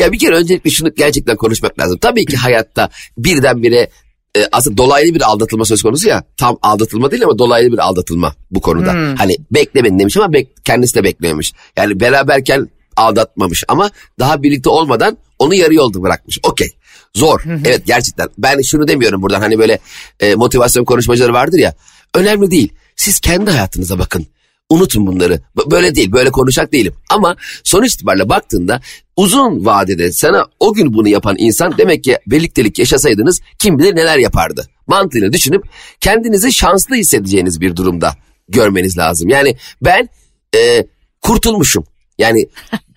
[0.00, 1.98] Ya bir kere öncelikle şunu gerçekten konuşmak lazım.
[1.98, 2.88] Tabii ki hayatta
[3.18, 3.90] birdenbire
[4.36, 6.24] e, aslında dolaylı bir aldatılma söz konusu ya.
[6.36, 8.92] Tam aldatılma değil ama dolaylı bir aldatılma bu konuda.
[9.18, 11.52] Hani beklemeyin demiş ama bek, kendisi de beklememiş.
[11.76, 16.38] Yani beraberken aldatmamış ama daha birlikte olmadan onu yarı yolda bırakmış.
[16.42, 16.68] Okey.
[17.14, 17.40] Zor.
[17.64, 18.28] Evet gerçekten.
[18.38, 19.78] Ben şunu demiyorum buradan hani böyle
[20.20, 21.74] e, motivasyon konuşmacıları vardır ya.
[22.14, 22.72] Önemli değil.
[22.96, 24.26] Siz kendi hayatınıza bakın.
[24.70, 25.40] Unutun bunları.
[25.70, 26.94] Böyle değil, böyle konuşacak değilim.
[27.10, 28.80] Ama sonuç itibariyle baktığında
[29.16, 34.18] uzun vadede sana o gün bunu yapan insan demek ki birliktelik yaşasaydınız kim bilir neler
[34.18, 34.66] yapardı.
[34.86, 35.64] Mantığıyla düşünüp
[36.00, 38.16] kendinizi şanslı hissedeceğiniz bir durumda
[38.48, 39.28] görmeniz lazım.
[39.28, 40.08] Yani ben
[40.56, 40.86] e,
[41.22, 41.84] kurtulmuşum.
[42.18, 42.46] Yani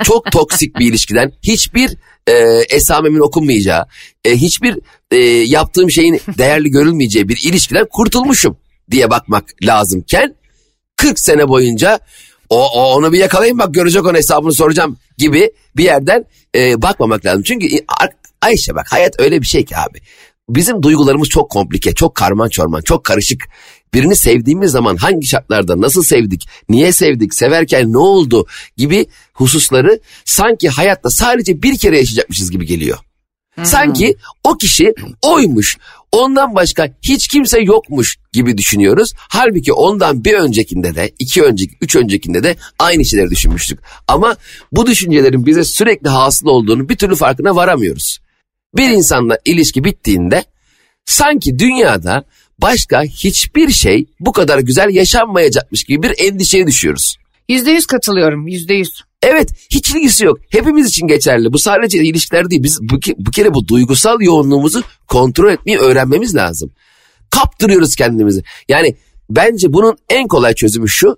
[0.04, 2.34] çok toksik bir ilişkiden hiçbir e,
[2.70, 3.86] esamemin okunmayacağı,
[4.26, 4.80] e, hiçbir
[5.12, 8.58] e, yaptığım şeyin değerli görülmeyeceği bir ilişkiden kurtulmuşum
[8.92, 10.36] diye bakmak lazımken
[10.96, 12.00] 40 sene boyunca
[12.50, 16.26] o, o onu bir yakalayın bak görecek onun hesabını soracağım gibi bir yerden
[16.56, 17.44] e, bakmamak lazım.
[17.44, 17.68] Çünkü
[18.42, 20.00] Ayşe bak hayat öyle bir şey ki abi.
[20.50, 23.44] Bizim duygularımız çok komplike, çok karman çorman, çok karışık.
[23.94, 28.48] Birini sevdiğimiz zaman hangi şartlarda nasıl sevdik, niye sevdik, severken ne oldu
[28.78, 32.98] gibi hususları sanki hayatta sadece bir kere yaşayacakmışız gibi geliyor.
[33.64, 35.78] Sanki o kişi oymuş.
[36.12, 39.14] Ondan başka hiç kimse yokmuş gibi düşünüyoruz.
[39.18, 43.80] Halbuki ondan bir öncekinde de, iki önceki, üç öncekinde de aynı şeyleri düşünmüştük.
[44.08, 44.36] Ama
[44.72, 48.20] bu düşüncelerin bize sürekli hasıl olduğunu bir türlü farkına varamıyoruz.
[48.76, 50.44] Bir insanla ilişki bittiğinde
[51.06, 52.24] sanki dünyada
[52.62, 57.18] başka hiçbir şey bu kadar güzel yaşanmayacakmış gibi bir endişeye düşüyoruz.
[57.50, 58.90] Yüzde yüz katılıyorum yüzde yüz.
[59.22, 60.38] Evet hiç ilgisi yok.
[60.50, 61.54] Hepimiz için geçerli.
[61.54, 62.64] Bu sadece ilişkiler değil.
[62.64, 66.72] Biz bu, bu kere bu duygusal yoğunluğumuzu kontrol etmeyi öğrenmemiz lazım.
[67.30, 68.44] Kaptırıyoruz kendimizi.
[68.70, 68.96] Yani
[69.30, 71.18] bence bunun en kolay çözümü şu.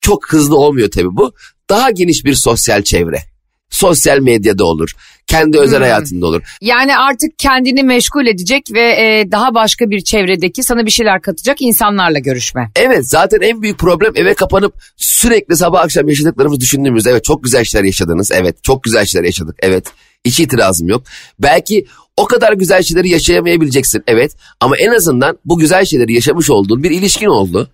[0.00, 1.32] Çok hızlı olmuyor tabii bu.
[1.70, 3.22] Daha geniş bir sosyal çevre.
[3.70, 4.90] Sosyal medyada olur.
[5.26, 5.82] Kendi özel Hmm.
[5.82, 6.42] hayatında olur.
[6.60, 11.56] Yani artık kendini meşgul edecek ve e, daha başka bir çevredeki sana bir şeyler katacak
[11.62, 12.70] insanlarla görüşme.
[12.76, 17.06] Evet zaten en büyük problem eve kapanıp sürekli sabah akşam yaşadıklarımızı düşündüğümüz.
[17.06, 18.30] Evet çok güzel şeyler yaşadınız.
[18.32, 19.56] Evet çok güzel şeyler yaşadık.
[19.60, 19.86] Evet
[20.24, 21.02] hiç itirazım yok.
[21.38, 24.02] Belki o kadar güzel şeyleri yaşayamayabileceksin.
[24.06, 27.70] Evet ama en azından bu güzel şeyleri yaşamış olduğun bir ilişkin oldu.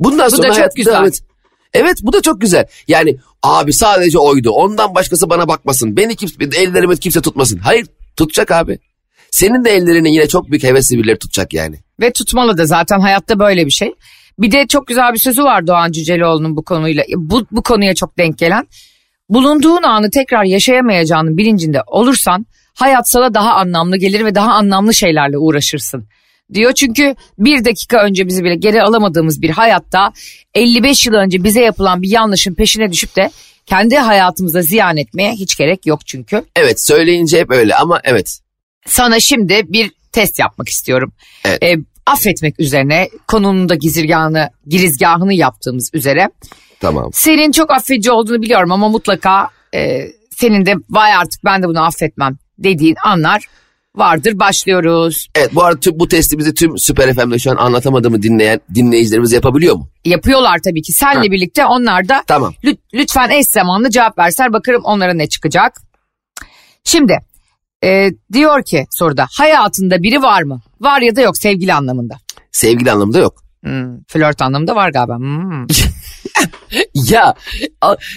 [0.00, 1.00] Bundan Bu sonra da çok hayatında güzel.
[1.02, 1.20] Evet,
[1.74, 2.66] evet bu da çok güzel.
[2.88, 4.50] Yani abi sadece oydu.
[4.50, 5.96] Ondan başkası bana bakmasın.
[5.96, 7.58] Beni kimse, ellerimi kimse tutmasın.
[7.58, 8.78] Hayır tutacak abi.
[9.30, 11.76] Senin de ellerini yine çok büyük hevesli birileri tutacak yani.
[12.00, 13.94] Ve tutmalı da zaten hayatta böyle bir şey.
[14.38, 17.04] Bir de çok güzel bir sözü var Doğan Cüceloğlu'nun bu konuyla.
[17.16, 18.68] Bu, bu konuya çok denk gelen.
[19.28, 25.38] Bulunduğun anı tekrar yaşayamayacağının bilincinde olursan hayat sana daha anlamlı gelir ve daha anlamlı şeylerle
[25.38, 26.08] uğraşırsın.
[26.54, 30.12] Diyor çünkü bir dakika önce bizi bile geri alamadığımız bir hayatta
[30.54, 33.30] 55 yıl önce bize yapılan bir yanlışın peşine düşüp de
[33.66, 36.44] kendi hayatımıza ziyan etmeye hiç gerek yok çünkü.
[36.56, 38.38] Evet söyleyince hep öyle ama evet.
[38.86, 41.12] Sana şimdi bir test yapmak istiyorum.
[41.44, 41.62] Evet.
[41.62, 46.30] E, affetmek üzerine konunun da gizirgahını, girizgahını yaptığımız üzere.
[46.80, 47.10] Tamam.
[47.12, 51.84] Senin çok affedici olduğunu biliyorum ama mutlaka e, senin de vay artık ben de bunu
[51.84, 53.46] affetmem dediğin anlar
[53.96, 54.38] vardır.
[54.38, 55.28] Başlıyoruz.
[55.34, 59.74] Evet bu arada tüm, bu testimizi tüm Süper FM'de şu an anlatamadığımı dinleyen dinleyicilerimiz yapabiliyor
[59.76, 59.88] mu?
[60.04, 60.92] Yapıyorlar tabii ki.
[60.92, 61.22] Senle Ha.
[61.22, 62.54] birlikte onlar da Tamam.
[62.64, 65.72] lüt- lütfen eş zamanlı cevap verser bakarım onlara ne çıkacak.
[66.84, 67.18] Şimdi
[67.84, 70.60] e, diyor ki soruda hayatında biri var mı?
[70.80, 72.14] Var ya da yok sevgili anlamında.
[72.52, 73.45] Sevgili anlamında yok.
[73.66, 75.16] Hmm, flört anlamında var galiba.
[75.16, 75.66] Hmm.
[76.94, 77.34] Ya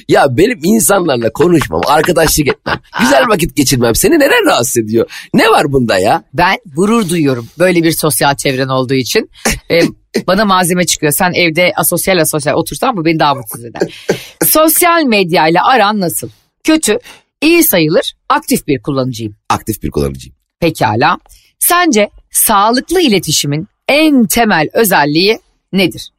[0.07, 5.11] ya benim insanlarla konuşmam, arkadaşlık etmem, güzel vakit geçirmem seni neden rahatsız ediyor?
[5.33, 6.23] Ne var bunda ya?
[6.33, 9.29] Ben gurur duyuyorum böyle bir sosyal çevren olduğu için.
[9.71, 9.81] Ee,
[10.27, 11.11] bana malzeme çıkıyor.
[11.11, 14.07] Sen evde asosyal asosyal otursan bu beni daha mutsuz eder.
[14.45, 16.29] Sosyal medyayla aran nasıl?
[16.63, 16.99] Kötü,
[17.41, 19.35] iyi sayılır, aktif bir kullanıcıyım.
[19.49, 20.35] Aktif bir kullanıcıyım.
[20.59, 21.17] Pekala.
[21.59, 25.39] Sence sağlıklı iletişimin en temel özelliği
[25.73, 26.09] nedir?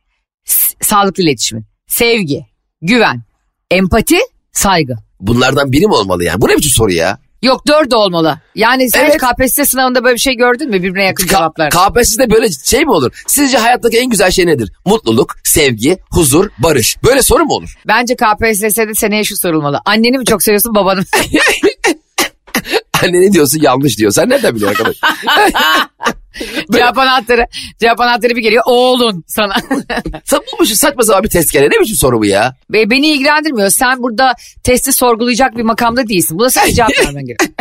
[0.44, 1.64] S- sağlıklı iletişimin.
[1.86, 2.46] Sevgi,
[2.82, 3.22] güven,
[3.70, 4.18] empati,
[4.52, 4.94] saygı.
[5.20, 6.40] Bunlardan biri mi olmalı yani?
[6.40, 7.18] Bu ne biçim soru ya?
[7.42, 8.38] Yok dört olmalı.
[8.54, 9.20] Yani sen Evet.
[9.20, 11.70] KPSS sınavında böyle bir şey gördün mü birbirine yakın Ka- cevaplar?
[11.70, 13.22] KPSS'de böyle şey mi olur?
[13.26, 14.72] Sizce hayattaki en güzel şey nedir?
[14.86, 16.96] Mutluluk, sevgi, huzur, barış.
[17.04, 17.74] Böyle soru mu olur?
[17.88, 19.80] Bence KPSS'de seneye şu sorulmalı.
[19.84, 21.04] Anneni mi çok seviyorsun babanı mı?
[23.02, 24.10] Anne ne diyorsun yanlış diyor.
[24.12, 24.96] Sen nereden biliyorsun arkadaş?
[26.72, 27.46] cevap anahtarı.
[27.78, 28.62] Cevap anahtarı bir geliyor.
[28.66, 29.54] Oğlun sana.
[30.24, 31.66] Sen bulmuşsun saçma sapan bir tezkere.
[31.66, 32.56] Ne biçim soru bu ya?
[32.70, 33.70] Ve beni ilgilendirmiyor.
[33.70, 36.38] Sen burada testi sorgulayacak bir makamda değilsin.
[36.38, 37.52] Buna sadece cevap vermen gerekiyor.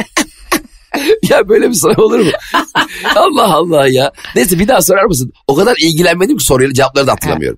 [1.29, 2.31] Ya böyle bir soru olur mu?
[3.15, 4.11] Allah Allah ya.
[4.35, 5.33] Neyse bir daha sorar mısın?
[5.47, 7.57] O kadar ilgilenmedim ki soruyla cevapları da hatırlamıyorum.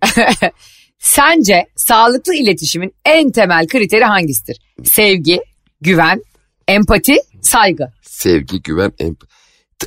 [1.00, 4.58] Sence sağlıklı iletişimin en temel kriteri hangisidir?
[4.84, 5.40] Sevgi,
[5.82, 6.22] güven,
[6.68, 7.88] empati, saygı.
[8.02, 9.26] Sevgi, güven, emp-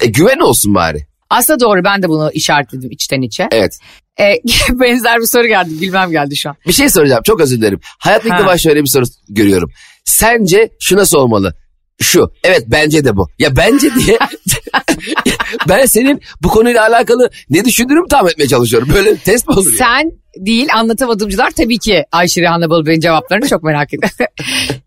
[0.01, 1.07] e, güven olsun bari.
[1.35, 3.49] Aslında doğru ben de bunu işaretledim içten içe.
[3.53, 3.79] Evet.
[4.21, 4.35] E,
[4.71, 5.71] benzer bir soru geldi.
[5.81, 6.57] Bilmem geldi şu an.
[6.67, 7.81] Bir şey soracağım çok özür dilerim.
[7.99, 9.71] Hayatta ilk defa şöyle bir soru görüyorum.
[10.05, 11.55] Sence şu nasıl olmalı?
[12.01, 12.33] Şu.
[12.45, 13.29] Evet bence de bu.
[13.39, 14.19] Ya bence diye
[15.69, 18.89] ben senin bu konuyla alakalı ne düşündüğünü mü tahmin etmeye çalışıyorum.
[18.95, 19.75] Böyle test mi olur?
[19.79, 24.27] Sen değil anlatamadımcılar tabii ki Ayşe Rihanna Balıbey'in cevaplarını çok merak ediyorum.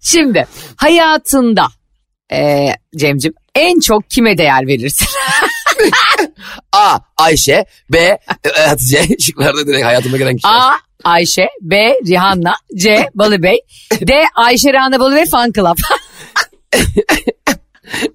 [0.01, 1.67] Şimdi hayatında
[2.33, 5.07] e, Cem'cim en çok kime değer verirsin?
[6.71, 6.99] A.
[7.17, 7.65] Ayşe.
[7.93, 7.97] B.
[7.97, 8.19] e,
[8.67, 9.07] Hatice.
[9.19, 10.47] Şıklarda direkt hayatıma gelen kişi.
[10.47, 10.71] A.
[11.03, 11.93] Ayşe B.
[12.07, 13.09] Rihanna C.
[13.15, 13.59] Balıbey
[14.07, 14.23] D.
[14.35, 15.77] Ayşe Rihanna Balıbey Fan Club.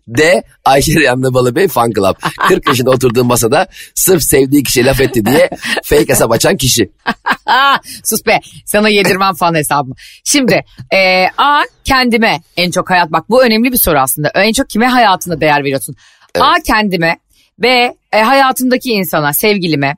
[0.09, 0.42] D.
[0.64, 2.14] Ayşe Riyanlı Balıbey Fan Club.
[2.48, 5.51] 40 yaşında oturduğu masada sırf sevdiği kişi laf etti diye
[5.85, 6.92] fake hesap açan kişi.
[8.05, 9.94] Sus be sana yedirmem fan hesabımı.
[10.25, 11.62] Şimdi e, A.
[11.85, 14.29] Kendime en çok hayat bak bu önemli bir soru aslında.
[14.35, 15.96] En çok kime hayatında değer veriyorsun?
[16.40, 16.55] A.
[16.66, 17.18] Kendime
[17.62, 17.94] B.
[18.12, 19.96] E, hayatımdaki insana sevgilime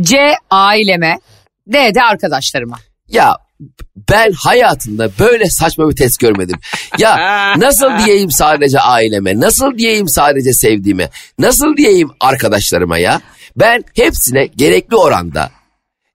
[0.00, 0.34] C.
[0.50, 1.18] Aileme
[1.66, 1.94] D.
[1.94, 2.78] de arkadaşlarıma.
[3.08, 3.36] Ya
[4.10, 6.58] ben hayatımda böyle saçma bir test görmedim.
[6.98, 7.16] Ya
[7.58, 13.20] nasıl diyeyim sadece aileme, nasıl diyeyim sadece sevdiğime, nasıl diyeyim arkadaşlarıma ya.
[13.56, 15.50] Ben hepsine gerekli oranda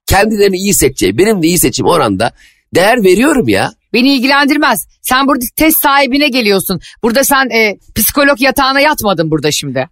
[0.08, 2.32] kendilerini iyi seçeceği, benim de iyi seçim oranda
[2.76, 3.72] değer veriyorum ya.
[3.94, 4.88] Beni ilgilendirmez.
[5.02, 6.80] Sen burada test sahibine geliyorsun.
[7.04, 9.90] Burada sen e, psikolog yatağına yatmadın burada şimdi.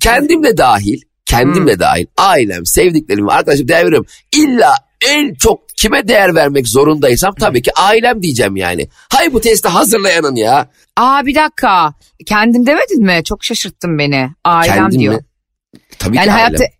[0.00, 4.06] Kendim de dahil, kendim de dahil, ailem, sevdiklerim, arkadaşım değer veriyorum.
[4.36, 4.74] İlla
[5.08, 8.88] en çok kime değer vermek zorundaysam tabii ki ailem diyeceğim yani.
[9.12, 10.68] Hay bu testi hazırlayanın ya.
[10.96, 11.92] Aa bir dakika.
[12.26, 13.20] Kendim demedin mi?
[13.24, 14.30] Çok şaşırttın beni.
[14.44, 15.14] Ailem Kendim diyor.
[15.14, 15.20] mi?
[15.98, 16.70] Tabii Yani ki hayatta ailem.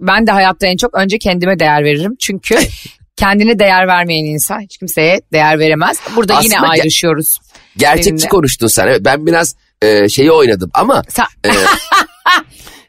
[0.00, 2.12] ben de hayatta en çok önce kendime değer veririm.
[2.20, 2.58] Çünkü
[3.16, 5.98] kendine değer vermeyen insan hiç kimseye değer veremez.
[6.16, 7.38] Burada yine Aslında ge- ayrışıyoruz.
[7.76, 8.28] Gerçekçi seninle.
[8.28, 8.86] konuştun sen.
[8.86, 11.02] Evet, ben biraz e, şeyi oynadım ama...
[11.08, 11.48] Sen, e,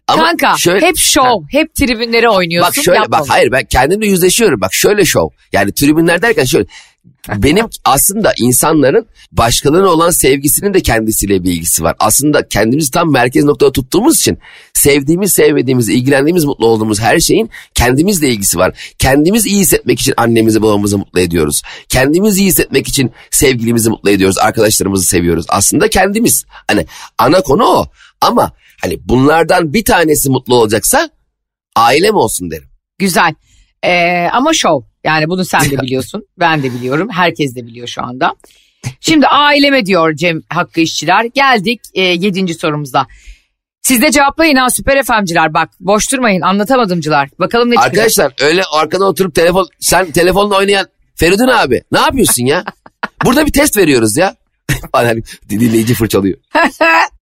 [0.08, 2.74] ama kanka şöyle- hep şov, hep tribünlere oynuyorsun.
[2.78, 4.62] Bak şöyle Yapma bak hayır ben kendimle yüzleşiyorum.
[4.62, 5.30] Bak şöyle şov.
[5.54, 6.66] Yani tribünler derken şöyle.
[7.30, 11.96] Benim aslında insanların başkalarına olan sevgisinin de kendisiyle bir ilgisi var.
[12.00, 14.38] Aslında kendimizi tam merkez noktada tuttuğumuz için
[14.74, 18.94] sevdiğimiz, sevmediğimiz, ilgilendiğimiz, mutlu olduğumuz her şeyin kendimizle ilgisi var.
[19.00, 21.62] Kendimiz iyi hissetmek için annemizi babamızı mutlu ediyoruz.
[21.90, 24.38] Kendimiz iyi hissetmek için sevgilimizi mutlu ediyoruz.
[24.38, 25.46] Arkadaşlarımızı seviyoruz.
[25.50, 26.46] Aslında kendimiz.
[26.68, 26.86] Hani
[27.18, 27.86] ana konu o.
[28.22, 28.52] Ama
[28.86, 31.10] hani bunlardan bir tanesi mutlu olacaksa
[31.76, 32.70] ailem olsun derim.
[32.98, 33.34] Güzel.
[33.84, 34.82] Ee, ama şov.
[35.04, 36.28] Yani bunu sen de biliyorsun.
[36.40, 37.10] ben de biliyorum.
[37.12, 38.36] Herkes de biliyor şu anda.
[39.00, 41.26] Şimdi aileme diyor Cem Hakkı İşçiler.
[41.26, 43.08] Geldik e, yedinci sorumuzda.
[43.82, 45.54] Siz de cevaplayın ha süper efemciler.
[45.54, 47.30] Bak boş durmayın anlatamadımcılar.
[47.40, 47.94] Bakalım ne çıkacak.
[47.94, 52.64] Arkadaşlar öyle arkada oturup telefon sen telefonla oynayan Feridun abi ne yapıyorsun ya?
[53.26, 54.36] Burada bir test veriyoruz ya.
[54.92, 56.38] Hani dinleyici fırçalıyor.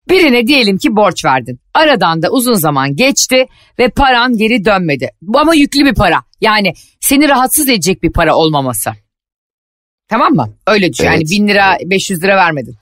[0.10, 1.60] Birine diyelim ki borç verdin.
[1.74, 3.46] Aradan da uzun zaman geçti
[3.80, 5.10] ve paran geri dönmedi.
[5.34, 6.24] Ama yüklü bir para.
[6.41, 8.89] Yani seni rahatsız edecek bir para olmaması.
[10.10, 10.54] Tamam mı?
[10.67, 11.04] Öyle düşün.
[11.06, 11.30] Yani Evet.
[11.32, 12.76] bin lira 500 lira vermedin.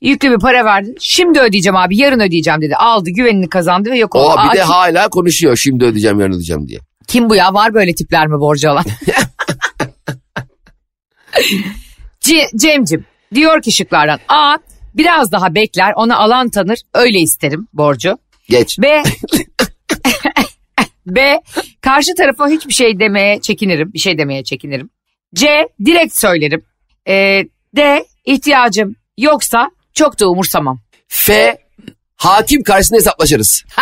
[0.00, 0.96] Yüklü bir para verdin.
[1.00, 2.76] Şimdi ödeyeceğim abi yarın ödeyeceğim dedi.
[2.76, 4.34] Aldı güvenini kazandı ve yok oldu.
[4.38, 6.78] Aa, bir de kim, hala konuşuyor şimdi ödeyeceğim yarın ödeyeceğim diye.
[7.08, 7.54] kim bu ya?
[7.54, 8.84] Var böyle tipler mi borcu alan?
[12.20, 14.18] C- Cemcim diyor ki şıklardan.
[14.28, 14.56] A
[14.94, 18.18] biraz daha bekler ona alan tanır öyle isterim borcu.
[18.48, 18.78] Geç.
[18.78, 19.02] B
[21.06, 21.40] B
[21.80, 23.92] karşı tarafa hiçbir şey demeye çekinirim.
[23.92, 24.90] Bir şey demeye çekinirim.
[25.34, 26.64] C direkt söylerim.
[27.08, 27.44] Ee,
[27.76, 30.80] D ihtiyacım yoksa çok da umursamam.
[31.08, 31.58] F
[32.16, 33.64] hakim karşısında hesaplaşırız.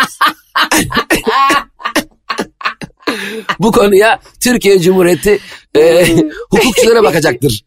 [3.59, 5.39] Bu konuya Türkiye Cumhuriyeti
[5.75, 6.05] e,
[6.49, 7.65] hukukçulara bakacaktır.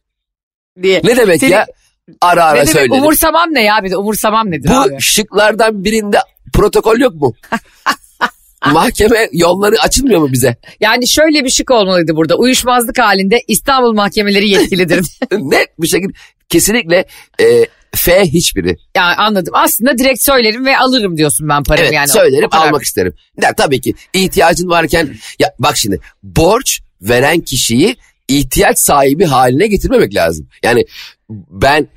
[0.83, 1.01] Diye.
[1.05, 1.67] Ne demek Seni- ya?
[2.21, 2.93] Ara ara Ne demek söylerim.
[2.93, 4.97] umursamam ne ya bir de umursamam nedir Bu abi?
[5.01, 6.19] şıklardan birinde
[6.55, 7.35] protokol yok mu?
[8.73, 10.57] Mahkeme yolları açılmıyor mu bize?
[10.81, 12.35] Yani şöyle bir şık olmalıydı burada.
[12.37, 15.07] Uyuşmazlık halinde İstanbul mahkemeleri yetkilidir.
[15.33, 16.13] Net bir şekilde
[16.49, 17.05] kesinlikle
[17.41, 18.77] e, F hiçbiri.
[18.97, 19.55] yani anladım.
[19.57, 22.09] Aslında direkt söylerim ve alırım diyorsun ben paramı Evet yani.
[22.09, 22.67] söylerim O kadar.
[22.67, 23.15] almak isterim.
[23.43, 27.97] Ya, tabii ki ihtiyacın varken ya bak şimdi borç veren kişiyi
[28.29, 30.49] ihtiyaç sahibi haline getirmemek lazım.
[30.63, 30.85] Yani
[31.51, 31.89] ben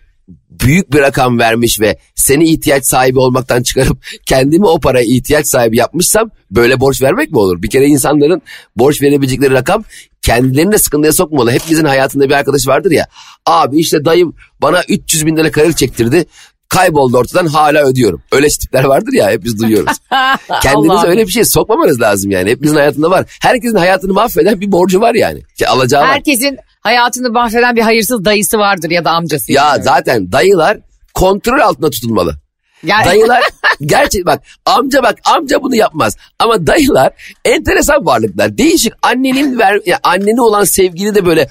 [0.50, 5.78] büyük bir rakam vermiş ve seni ihtiyaç sahibi olmaktan çıkarıp kendimi o paraya ihtiyaç sahibi
[5.78, 7.62] yapmışsam böyle borç vermek mi olur?
[7.62, 8.42] Bir kere insanların
[8.76, 9.84] borç verebilecekleri rakam
[10.22, 11.52] kendilerini de sıkıntıya sokmalı.
[11.52, 13.08] Hepimizin hayatında bir arkadaş vardır ya.
[13.46, 16.26] Abi işte dayım bana 300 bin lira kredi çektirdi.
[16.70, 18.22] Kayboldu ortadan hala ödüyorum.
[18.32, 19.98] Öyle tipler vardır ya hep biz duyuyoruz.
[20.64, 22.50] Kendinize öyle bir şey sokmamanız lazım yani.
[22.50, 23.38] Hepimizin hayatında var.
[23.42, 25.42] Herkesin hayatını mahveden bir borcu var yani.
[25.58, 26.10] Ki alacağı var.
[26.10, 29.52] Herkesin hayatını mahveden bir hayırsız dayısı vardır ya da amcası.
[29.52, 29.84] Ya yani.
[29.84, 30.78] zaten dayılar
[31.14, 32.36] kontrol altında tutulmalı.
[32.84, 33.44] Yani- Dayılar
[33.82, 36.18] gerçek bak amca bak amca bunu yapmaz.
[36.40, 37.14] Ama dayılar
[37.46, 38.58] enteresan varlıklar.
[38.58, 41.48] Değişik annenin ver ya annene olan sevgini de böyle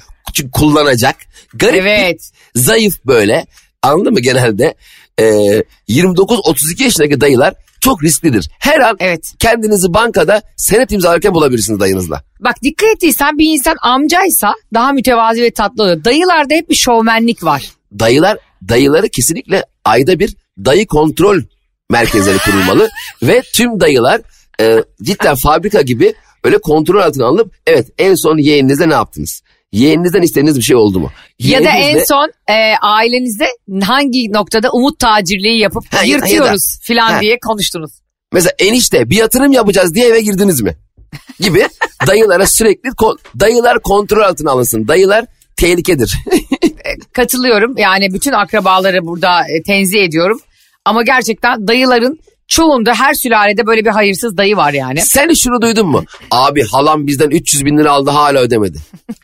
[0.52, 1.16] kullanacak.
[1.54, 2.30] Garip Evet.
[2.54, 3.46] zayıf böyle.
[3.82, 4.74] Anladın mı genelde?
[5.20, 8.50] Ee, 29-32 yaşındaki dayılar çok risklidir.
[8.58, 9.32] Her an Evet.
[9.38, 12.22] kendinizi bankada senet imzalarken bulabilirsiniz dayınızla.
[12.40, 16.04] Bak dikkat ettiysen bir insan amcaysa daha mütevazi ve tatlı oluyor.
[16.04, 17.70] Dayılarda hep bir şovmenlik var.
[17.98, 21.40] dayılar dayıları kesinlikle ayda bir dayı kontrol
[21.90, 22.88] merkezleri kurulmalı
[23.22, 24.20] ve tüm dayılar
[24.60, 29.42] e, cidden fabrika gibi öyle kontrol altına alınıp evet en son yeğeninizde ne yaptınız?
[29.74, 31.10] Yeğeninizden istediğiniz bir şey oldu mu?
[31.38, 33.46] Ya da en Yeğeninizle- son e, ailenizde
[33.82, 37.20] hangi noktada umut tacirliği yapıp Ha, ya da- yırtıyoruz filan Ha.
[37.20, 37.90] diye konuştunuz.
[38.32, 40.74] Mesela enişte bir yatırım yapacağız diye eve girdiniz mi?
[41.40, 41.68] Gibi
[42.06, 44.88] dayılara sürekli ko- dayılar kontrol altına alınsın.
[44.88, 45.24] Dayılar
[45.56, 46.18] tehlikedir.
[47.12, 50.40] Katılıyorum yani bütün akrabaları burada e, tenzih ediyorum.
[50.84, 52.18] Ama gerçekten dayıların
[52.54, 55.00] çoğunda her sülalede böyle bir hayırsız dayı var yani.
[55.00, 56.04] Sen şunu duydun mu?
[56.30, 58.78] Abi halam bizden 300 bin lira aldı hala ödemedi.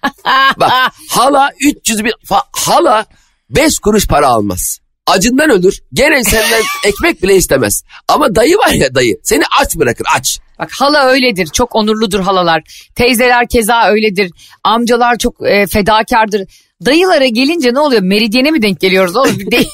[0.57, 0.73] Bak
[1.11, 2.13] hala 300 bin
[2.53, 3.07] hala
[3.51, 4.79] 5 kuruş para almaz.
[5.07, 5.81] Acından ölür.
[5.93, 7.85] Gene senden ekmek bile istemez.
[8.09, 10.39] Ama dayı var ya dayı seni aç bırakır aç.
[10.59, 11.47] Bak hala öyledir.
[11.47, 12.89] Çok onurludur halalar.
[12.95, 14.31] Teyzeler keza öyledir.
[14.65, 16.43] Amcalar çok e, fedakardır.
[16.85, 18.03] Dayılara gelince ne oluyor?
[18.03, 19.39] Meridyene mi denk geliyoruz oğlum?
[19.39, 19.65] Bir de,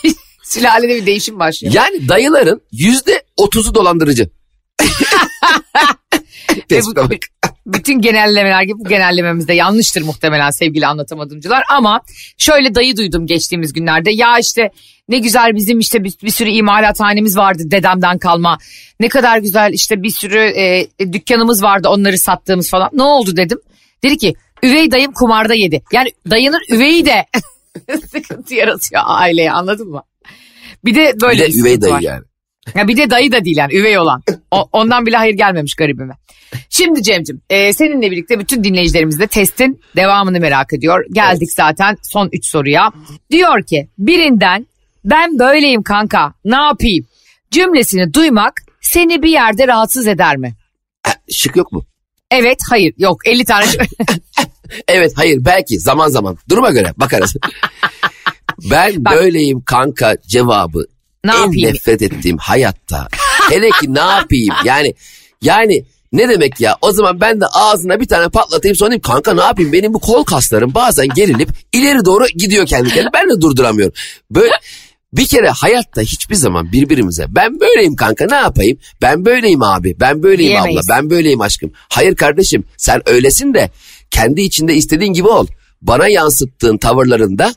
[0.45, 1.75] sülalede bir değişim başlıyor.
[1.75, 4.31] Yani dayıların yüzde otuzu dolandırıcı.
[6.51, 7.53] Ve bu- Tespite bak.
[7.67, 11.65] bütün genellemeler gibi bu genellememiz de yanlıştır muhtemelen sevgili anlatamadımcılar.
[11.71, 12.01] Ama
[12.39, 14.11] şöyle dayı duydum geçtiğimiz günlerde.
[14.11, 14.71] Ya işte
[15.09, 18.59] ne güzel bizim işte bir, bir sürü imalathanemiz vardı dedemden kalma.
[19.01, 22.91] Ne kadar güzel işte bir sürü e, dükkanımız vardı onları sattığımız falan.
[22.93, 23.59] Ne oldu dedim.
[24.03, 25.83] Dedi ki üvey dayım kumarda yedi.
[25.93, 27.27] Yani dayının üveyi de
[28.13, 30.03] sıkıntı yaratıyor aileye anladın mı?
[30.85, 32.01] Bir de Bir böyle de bir üvey sıkıntı dayı var.
[32.01, 32.23] yani.
[32.75, 34.23] Ya bir de dayı da değil yani üvey olan.
[34.51, 36.15] O- ondan bile hayır gelmemiş garibime.
[36.71, 41.05] Şimdi Cem'cim e, seninle birlikte bütün dinleyicilerimiz de testin devamını merak ediyor.
[41.13, 42.93] Geldik zaten son 3 soruya.
[43.31, 44.67] Diyor ki birinden
[45.05, 47.07] ben böyleyim kanka ne yapayım
[47.51, 50.55] cümlesini duymak seni bir yerde rahatsız eder mi?
[51.33, 51.85] Şık yok mu?
[52.31, 53.67] Evet hayır yok 50 tane
[54.89, 57.37] Evet hayır belki zaman zaman duruma göre bakarız.
[58.71, 59.13] ben Bak.
[59.15, 60.85] böyleyim kanka cevabı
[61.27, 61.69] Ne en yapayım?
[61.75, 63.09] nefret ettiğim hayatta.
[63.51, 64.95] Hele ki ne yapayım yani
[65.43, 69.35] yani ne demek ya o zaman ben de ağzına bir tane patlatayım sonra diyeyim kanka
[69.35, 73.41] ne yapayım benim bu kol kaslarım bazen gerilip ileri doğru gidiyor kendi kendine ben de
[73.41, 73.95] durduramıyorum.
[74.31, 74.53] Böyle
[75.13, 80.23] bir kere hayatta hiçbir zaman birbirimize ben böyleyim kanka ne yapayım ben böyleyim abi ben
[80.23, 80.91] böyleyim Diyemeyiz.
[80.91, 81.73] abla ben böyleyim aşkım.
[81.89, 83.71] Hayır kardeşim sen öylesin de
[84.11, 85.47] kendi içinde istediğin gibi ol.
[85.83, 87.55] Bana yansıttığın tavırlarında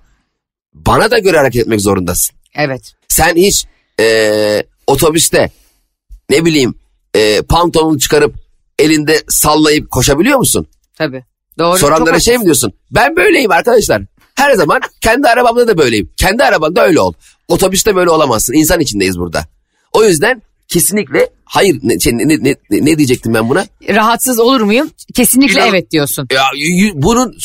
[0.74, 2.36] bana da göre hareket etmek zorundasın.
[2.56, 3.66] evet Sen hiç
[4.00, 5.52] eee, otobüste
[6.30, 6.74] ne bileyim
[7.16, 8.36] eee pantolonunu çıkarıp
[8.80, 10.68] elinde sallayıp koşabiliyor musun?
[10.98, 11.24] tabii
[11.60, 11.78] doğru.
[11.78, 12.74] Soranlara şey mi diyorsun?
[12.92, 14.02] Ben böyleyim arkadaşlar.
[14.36, 16.10] Her zaman kendi arabamda da böyleyim.
[16.18, 17.14] Kendi arabanda öyle ol.
[17.48, 18.54] Otobüste böyle olamazsın.
[18.54, 19.46] İnsan içindeyiz burada.
[19.94, 23.66] O yüzden kesinlikle hayır ne, şey, ne, ne, ne, diyecektim ben buna?
[23.90, 24.90] rahatsız olur muyum?
[25.16, 26.28] Kesinlikle İnan- evet diyorsun.
[26.32, 27.38] Ya y- bunun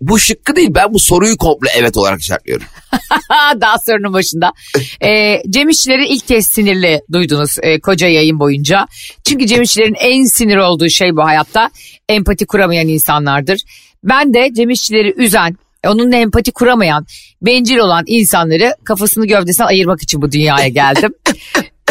[0.00, 2.66] bu şıkkı değil ben bu soruyu komple evet olarak işaretliyorum.
[3.60, 4.52] Daha sorunun başında.
[5.04, 8.86] Ee, Cem İşçileri ilk kez sinirli duydunuz e, koca yayın boyunca.
[9.24, 11.70] Çünkü Cem İşçilerin en sinir olduğu şey bu hayatta
[12.08, 13.60] empati kuramayan insanlardır.
[14.04, 17.06] Ben de Cem İşçileri üzen, onunla empati kuramayan,
[17.42, 21.14] bencil olan insanları kafasını gövdesinden ayırmak için bu dünyaya geldim.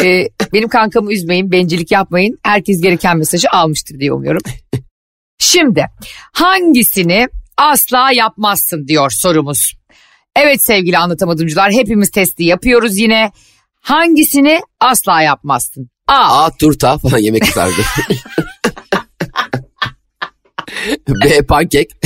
[0.04, 2.38] Ee, benim kankamı üzmeyin, bencillik yapmayın.
[2.42, 4.42] Herkes gereken mesajı almıştır diye umuyorum.
[5.38, 5.86] Şimdi
[6.32, 7.28] hangisini
[7.60, 9.74] asla yapmazsın diyor sorumuz.
[10.36, 13.32] Evet sevgili anlatamadımcılar hepimiz testi yapıyoruz yine.
[13.80, 15.90] Hangisini asla yapmazsın?
[16.06, 16.44] A.
[16.44, 17.82] A turta falan yemek tutardı.
[21.24, 21.90] B pankek.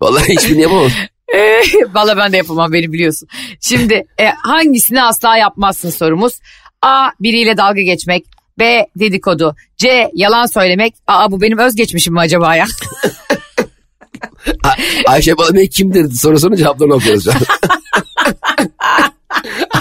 [0.00, 0.90] Vallahi hiçbirini yapamam.
[1.94, 3.28] Valla ben de yapamam beni biliyorsun.
[3.60, 6.38] Şimdi e, hangisini asla yapmazsın sorumuz.
[6.82, 7.08] A.
[7.20, 8.24] Biriyle dalga geçmek.
[8.58, 8.86] B.
[8.96, 9.56] Dedikodu.
[9.76, 10.10] C.
[10.14, 10.94] Yalan söylemek.
[11.06, 12.66] Aa bu benim özgeçmişim mi acaba ya?
[14.64, 17.36] A- Ayşe Balıbey kimdir sorusunun cevaplarını okuyoruz şu an.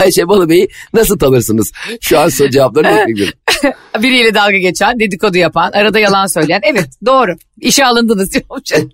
[0.02, 1.71] Ayşe Balıbey'i nasıl tanırsınız?
[2.02, 3.34] Şu an soru cevaplarını bekliyorum.
[4.02, 6.62] Biriyle dalga geçen, dedikodu yapan, arada yalan söyleyen.
[6.63, 7.36] Evet doğru.
[7.62, 8.49] İşe alındınız diyorum.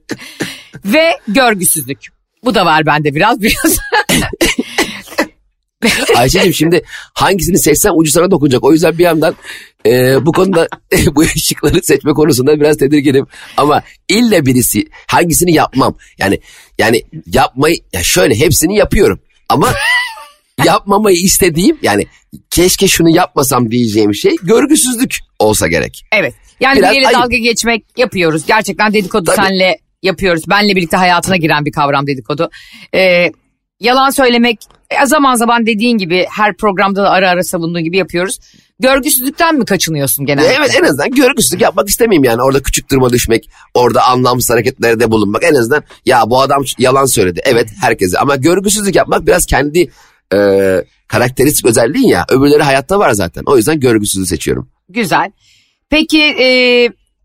[0.85, 1.99] Ve görgüsüzlük.
[2.43, 3.77] Bu da var bende biraz biraz.
[6.15, 6.81] Ayşe'cim şimdi
[7.13, 8.63] hangisini seçsem ucu sana dokunacak.
[8.63, 9.35] O yüzden bir yandan
[9.85, 10.67] e, bu konuda
[11.15, 13.27] bu şıkları seçme konusunda biraz tedirginim.
[13.57, 15.97] Ama illa birisi hangisini yapmam.
[16.17, 16.39] Yani
[16.77, 19.19] yani yapmayı ya şöyle hepsini yapıyorum.
[19.49, 19.73] Ama
[20.65, 22.05] yapmamayı istediğim yani
[22.49, 26.05] keşke şunu yapmasam diyeceğim şey görgüsüzlük olsa gerek.
[26.11, 26.33] Evet.
[26.59, 27.19] Yani Biraz biriyle ayıp.
[27.19, 28.45] dalga geçmek yapıyoruz.
[28.45, 29.47] Gerçekten dedikodu Tabii.
[29.47, 30.43] senle yapıyoruz.
[30.49, 32.49] Benle birlikte hayatına giren bir kavram dedikodu.
[32.93, 33.31] Ee,
[33.79, 38.39] yalan söylemek e, zaman zaman dediğin gibi her programda da ara ara savunduğun gibi yapıyoruz.
[38.79, 40.47] Görgüsüzlükten mi kaçınıyorsun genelde?
[40.47, 42.41] Evet en azından görgüsüzlük yapmak istemeyeyim yani.
[42.41, 45.43] Orada küçük duruma düşmek, orada anlamsız hareketlerde bulunmak.
[45.43, 47.41] En azından ya bu adam yalan söyledi.
[47.43, 49.91] Evet herkese ama görgüsüzlük yapmak biraz kendi
[50.33, 50.37] e,
[51.07, 52.25] karakteristik özelliğin ya.
[52.29, 53.43] Öbürleri hayatta var zaten.
[53.45, 54.69] O yüzden görgüsüzlüğü seçiyorum.
[54.89, 55.31] Güzel.
[55.89, 56.47] Peki e,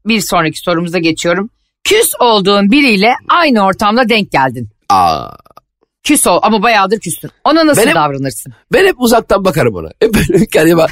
[0.06, 1.50] bir sonraki sorumuza geçiyorum.
[1.84, 4.68] Küs olduğun biriyle aynı ortamda denk geldin.
[4.88, 5.28] Aa,
[6.04, 7.30] Küs ol ama bayağıdır küstün.
[7.44, 8.52] Ona nasıl Benim- davranırsın?
[8.72, 9.88] ben hep uzaktan bakarım ona.
[10.00, 10.90] Hep böyle kendime bak-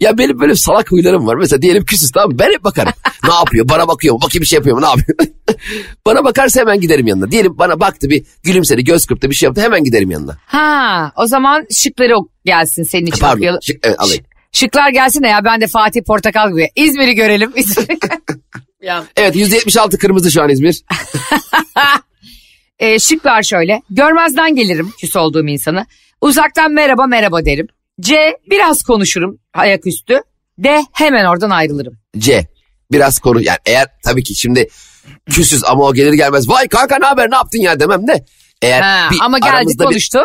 [0.00, 1.34] ya benim böyle salak huylarım var.
[1.36, 2.38] Mesela diyelim küsüz tamam mı?
[2.38, 2.92] Ben hep bakarım.
[3.28, 3.68] ne yapıyor?
[3.68, 4.20] Bana bakıyor mu?
[4.22, 4.82] Bakayım bir şey yapıyor mu?
[4.82, 5.18] Ne yapıyor?
[6.06, 7.30] bana bakarsa hemen giderim yanına.
[7.30, 10.36] Diyelim bana baktı bir gülümsedi göz kırptı bir şey yaptı hemen giderim yanına.
[10.46, 12.14] Ha o zaman şıkları
[12.44, 13.60] gelsin senin için Pardon okuyalım.
[13.62, 14.24] şık- evet, alayım.
[14.52, 16.68] Şıklar gelsin de ya ben de Fatih Portakal gibi.
[16.76, 17.52] İzmir'i görelim.
[18.82, 19.04] Ya.
[19.16, 20.82] Evet %76 kırmızı şu an İzmir.
[22.78, 23.82] Ee, şıklar şöyle.
[23.90, 25.86] Görmezden gelirim küs olduğum insanı.
[26.20, 27.66] Uzaktan merhaba merhaba derim.
[28.00, 28.36] C.
[28.50, 30.20] Biraz konuşurum ayaküstü.
[30.58, 30.84] D.
[30.92, 31.94] Hemen oradan ayrılırım.
[32.18, 32.46] C.
[32.92, 34.68] Biraz konu yani eğer tabii ki şimdi
[35.30, 38.24] küsüz ama o gelir gelmez vay kanka ne haber ne yaptın ya demem de.
[38.62, 40.18] Eğer Ha, bir ama geldi aramızda bir- konuştu.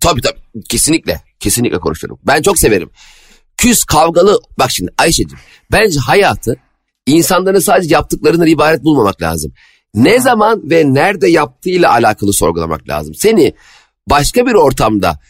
[0.00, 0.38] Tabii tabii
[0.68, 2.18] kesinlikle kesinlikle konuşurum.
[2.26, 2.90] Ben çok severim.
[3.56, 5.38] Küs kavgalı bak şimdi Ayşe'cim
[5.72, 6.56] bence hayatı
[7.06, 9.52] insanların sadece yaptıklarından ibaret bulmamak lazım.
[9.94, 13.14] Ne zaman ve nerede yaptığıyla alakalı sorgulamak lazım.
[13.14, 13.54] Seni
[14.06, 15.20] başka bir ortamda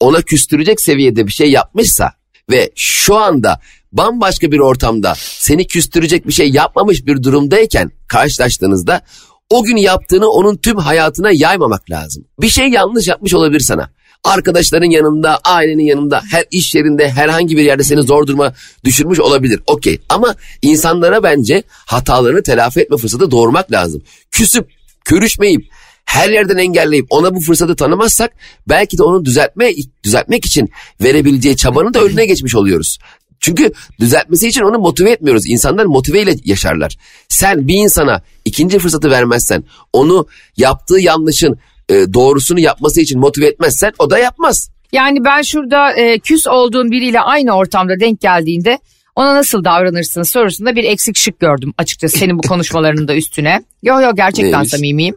[0.00, 2.12] ona küstürecek seviyede bir şey yapmışsa
[2.50, 3.60] ve şu anda
[3.92, 9.02] bambaşka bir ortamda seni küstürecek bir şey yapmamış bir durumdayken karşılaştığınızda
[9.50, 12.24] o gün yaptığını onun tüm hayatına yaymamak lazım.
[12.40, 13.90] Bir şey yanlış yapmış olabilir sana.
[14.24, 18.54] Arkadaşların yanında, ailenin yanında, her iş yerinde, herhangi bir yerde seni zor duruma
[18.84, 19.60] düşürmüş olabilir.
[19.66, 24.02] Okey ama insanlara bence hatalarını telafi etme fırsatı doğurmak lazım.
[24.30, 24.68] Küsüp,
[25.04, 25.66] körüşmeyip,
[26.04, 28.32] her yerden engelleyip ona bu fırsatı tanımazsak
[28.68, 29.72] belki de onu düzeltme
[30.04, 30.70] düzeltmek için
[31.02, 32.98] verebileceği çabanın da önüne geçmiş oluyoruz.
[33.40, 35.46] Çünkü düzeltmesi için onu motive etmiyoruz.
[35.46, 36.96] İnsanlar motiveyle yaşarlar.
[37.28, 41.58] Sen bir insana ikinci fırsatı vermezsen, onu yaptığı yanlışın
[41.90, 44.70] e, doğrusunu yapması için motive etmezsen o da yapmaz.
[44.92, 48.78] Yani ben şurada e, küs olduğun biriyle aynı ortamda denk geldiğinde
[49.16, 53.62] ona nasıl davranırsın sorusunda bir eksik şık gördüm açıkçası senin bu konuşmalarının da üstüne.
[53.82, 54.70] Yo yo gerçekten Neymiş?
[54.70, 55.14] samimiyim.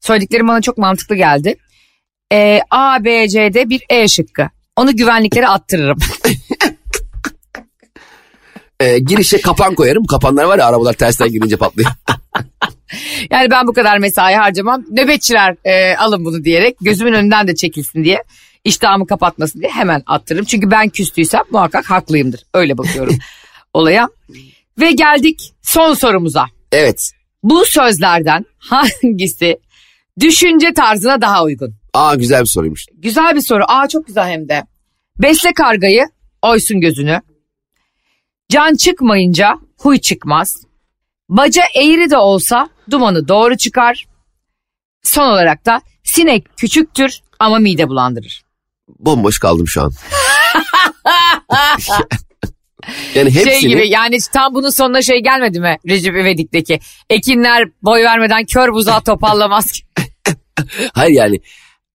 [0.00, 1.54] Söylediklerim bana çok mantıklı geldi.
[2.32, 4.48] E, A, B, C'de bir E şıkkı.
[4.76, 5.98] Onu güvenliklere attırırım.
[8.80, 10.04] E, girişe kapan koyarım.
[10.04, 11.90] Kapanlar var ya arabalar tersten girince patlıyor.
[13.30, 14.84] Yani ben bu kadar mesai harcamam.
[14.90, 18.22] Nöbetçiler e, alın bunu diyerek gözümün önünden de çekilsin diye
[18.64, 20.44] iştahımı kapatmasın diye hemen attırırım.
[20.44, 22.42] Çünkü ben küstüysem muhakkak haklıyımdır.
[22.54, 23.18] Öyle bakıyorum
[23.74, 24.08] olaya.
[24.80, 26.46] Ve geldik son sorumuza.
[26.72, 27.10] evet.
[27.42, 29.58] Bu sözlerden hangisi
[30.20, 31.74] düşünce tarzına daha uygun?
[31.94, 32.86] Aa güzel bir soruymuş.
[32.94, 33.62] Güzel bir soru.
[33.68, 34.64] Aa çok güzel hem de.
[35.18, 36.04] Besle kargayı,
[36.42, 37.20] oysun gözünü.
[38.48, 40.56] Can çıkmayınca huy çıkmaz.
[41.32, 44.06] Baca eğri de olsa dumanı doğru çıkar.
[45.02, 48.42] Son olarak da sinek küçüktür ama mide bulandırır.
[48.98, 49.92] Bomboş kaldım şu an.
[53.14, 53.60] yani hepsini...
[53.60, 56.80] Şey gibi yani tam bunun sonuna şey gelmedi mi Recep İvedik'teki?
[57.10, 59.82] Ekinler boy vermeden kör buzağı topallamaz ki.
[60.92, 61.40] Hayır yani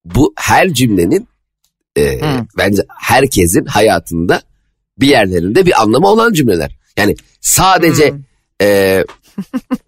[0.05, 1.27] bu her cümlenin
[1.97, 2.19] e,
[2.57, 4.41] bence herkesin hayatında
[4.97, 6.77] bir yerlerinde bir anlamı olan cümleler.
[6.97, 8.13] Yani sadece
[8.61, 9.03] e,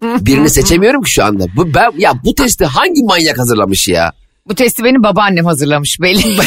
[0.02, 1.44] birini seçemiyorum ki şu anda.
[1.56, 4.12] Bu ben ya bu testi hangi manyak hazırlamış ya?
[4.46, 6.22] Bu testi benim babaannem hazırlamış belli.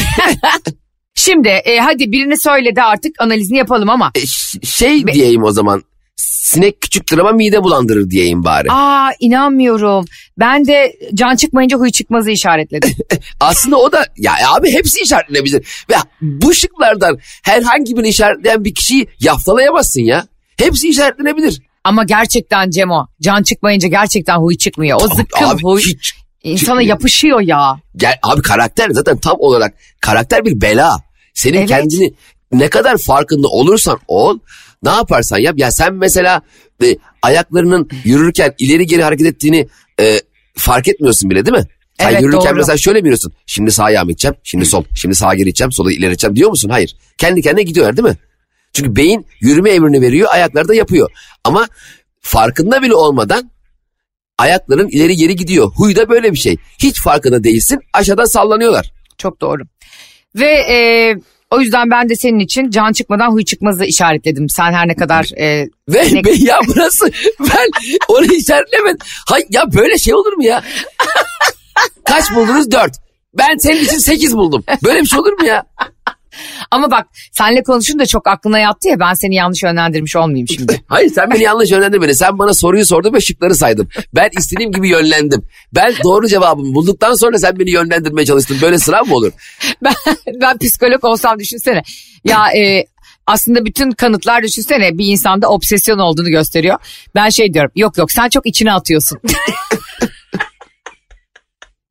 [1.14, 4.12] Şimdi e, hadi birini söyle de artık analizini yapalım ama.
[4.14, 4.26] E,
[4.66, 5.82] şey diyeyim o zaman.
[6.16, 8.72] Sinek küçüktür ama mide bulandırır diyeyim bari.
[8.72, 10.04] Aa inanmıyorum.
[10.38, 12.90] Ben de can çıkmayınca huy çıkmazı işaretledim.
[13.40, 15.66] Aslında o da ya abi hepsi işaretlenebilir.
[15.90, 20.26] Ve bu şıklardan herhangi birini işaretleyen bir kişiyi yaftalayamazsın ya.
[20.58, 21.62] Hepsi işaretlenebilir.
[21.84, 24.98] Ama gerçekten Cemo can çıkmayınca gerçekten huy çıkmıyor.
[25.02, 26.80] O zıkkım Abi huy hiç insana çıkmıyor.
[26.88, 27.76] yapışıyor ya.
[27.96, 30.96] Gel, abi karakter zaten tam olarak karakter bir bela.
[31.34, 31.68] Senin Evet.
[31.68, 32.14] kendini
[32.52, 34.38] ne kadar farkında olursan ol
[34.82, 35.54] ne yaparsan yap.
[35.58, 36.42] Ya sen mesela
[36.84, 39.68] e, ayaklarının yürürken ileri geri hareket ettiğini
[40.00, 40.20] e,
[40.56, 41.64] fark etmiyorsun bile değil mi?
[42.00, 42.56] Sen Evet, yürürken doğru.
[42.56, 43.32] mesela şöyle mi yürüyorsun?
[43.46, 44.12] Şimdi sağ ayağımı
[44.44, 46.68] şimdi sol, şimdi sağa geri iteceğim, sola ileri iteceğim diyor musun?
[46.68, 46.96] Hayır.
[47.18, 48.16] Kendi kendine gidiyorlar değil mi?
[48.74, 51.10] Çünkü beyin yürüme emrini veriyor, ayaklar da yapıyor.
[51.44, 51.68] Ama
[52.20, 53.50] farkında bile olmadan
[54.38, 55.72] ayakların ileri geri gidiyor.
[55.76, 56.56] Huy da böyle bir şey.
[56.78, 58.92] Hiç farkında değilsin, aşağıdan sallanıyorlar.
[59.18, 59.62] Çok doğru.
[60.36, 60.76] Ve e,
[61.50, 64.48] o yüzden ben de senin için can çıkmadan huy çıkmazı işaretledim.
[64.48, 67.10] Sen her ne kadar e, Ve sinek- be ya burası
[67.40, 67.68] ben
[68.08, 68.98] onu işaretlemedim.
[69.28, 70.64] Hay ya böyle şey olur mu ya?
[72.04, 72.70] Kaç buldunuz?
[72.70, 72.96] Dört.
[73.38, 74.64] Ben senin için sekiz buldum.
[74.84, 75.64] Böyle bir şey olur mu ya?
[76.70, 80.80] Ama bak senle konuşunca çok aklına yattı ya ben seni yanlış yönlendirmiş olmayayım şimdi.
[80.86, 82.12] Hayır sen beni yanlış yönlendirmedin.
[82.12, 83.88] Sen bana soruyu sordun ve şıkları saydın.
[84.14, 85.42] Ben istediğim gibi yönlendim.
[85.74, 88.58] Ben doğru cevabımı bulduktan sonra sen beni yönlendirmeye çalıştın.
[88.62, 89.32] Böyle sınav mı olur?
[89.82, 89.94] ben,
[90.40, 91.82] ben psikolog olsam düşünsene.
[92.24, 92.84] Ya e,
[93.26, 96.78] aslında bütün kanıtlar düşünsene bir insanda obsesyon olduğunu gösteriyor.
[97.14, 99.18] Ben şey diyorum yok yok sen çok içine atıyorsun.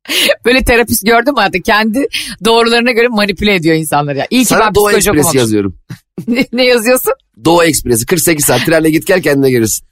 [0.44, 2.06] Böyle terapist gördüm artık kendi
[2.44, 4.26] doğrularına göre manipüle ediyor insanları ya.
[4.30, 5.40] İyi ki ben Sana Doğu psikoloji Ekspresi okumamışım.
[5.40, 5.76] yazıyorum.
[6.28, 7.12] ne, ne yazıyorsun?
[7.44, 9.86] Doğu Ekspresi 48 saat trenle git gel kendine görürsün.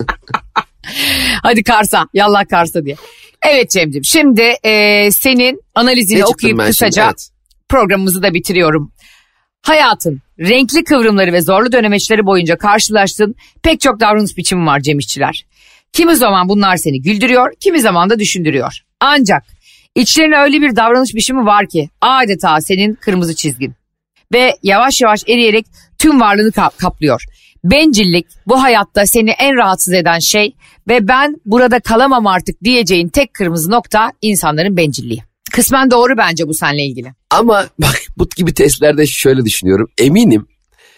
[1.42, 2.96] Hadi Kars'a yallah Kars'a diye.
[3.48, 6.70] Evet Cem'ciğim şimdi e, senin analizini Ne okuyup ben şimdi?
[6.70, 7.28] kısaca Evet.
[7.68, 8.92] programımızı da bitiriyorum.
[9.62, 15.46] Hayatın renkli kıvrımları ve zorlu dönemeçleri boyunca karşılaştığın pek çok davranış biçimi var Cem İşçiler.
[15.92, 18.78] Kimi zaman bunlar seni güldürüyor, kimi zaman da düşündürüyor.
[19.00, 19.42] Ancak
[19.94, 23.74] içlerine öyle bir davranış biçimi var ki adeta senin kırmızı çizgin.
[24.32, 25.66] Ve yavaş yavaş eriyerek
[25.98, 27.22] tüm varlığını kap- kaplıyor.
[27.64, 30.54] Bencillik bu hayatta seni en rahatsız eden şey
[30.88, 35.22] ve ben burada kalamam artık diyeceğin tek kırmızı nokta insanların bencilliği.
[35.52, 37.12] Kısmen doğru bence bu seninle ilgili.
[37.30, 39.88] Ama bak bu gibi testlerde şöyle düşünüyorum.
[39.98, 40.46] Eminim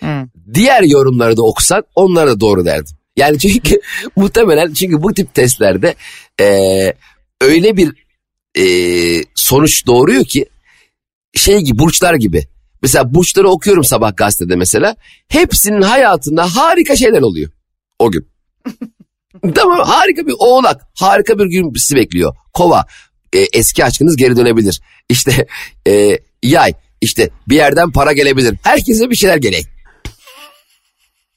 [0.00, 0.24] Hı.
[0.54, 2.96] diğer yorumları da okusan onlar da doğru derdim.
[3.16, 3.80] Yani çünkü
[4.16, 5.94] muhtemelen çünkü bu tip testlerde
[6.40, 6.94] eee,
[7.42, 7.92] öyle bir
[8.56, 10.46] eee, sonuç doğuruyor ki
[11.34, 12.46] şey gibi burçlar gibi.
[12.82, 14.96] Mesela burçları okuyorum sabah gazetede mesela.
[15.28, 17.50] Hepsinin hayatında harika şeyler oluyor
[17.98, 18.28] o gün.
[19.54, 22.34] tamam harika bir oğlak harika bir gün sizi bekliyor.
[22.52, 22.86] Kova
[23.32, 24.80] e, eski aşkınız geri dönebilir.
[25.08, 25.46] İşte
[25.88, 28.56] e, yay işte bir yerden para gelebilir.
[28.62, 29.64] Herkese bir şeyler gerek.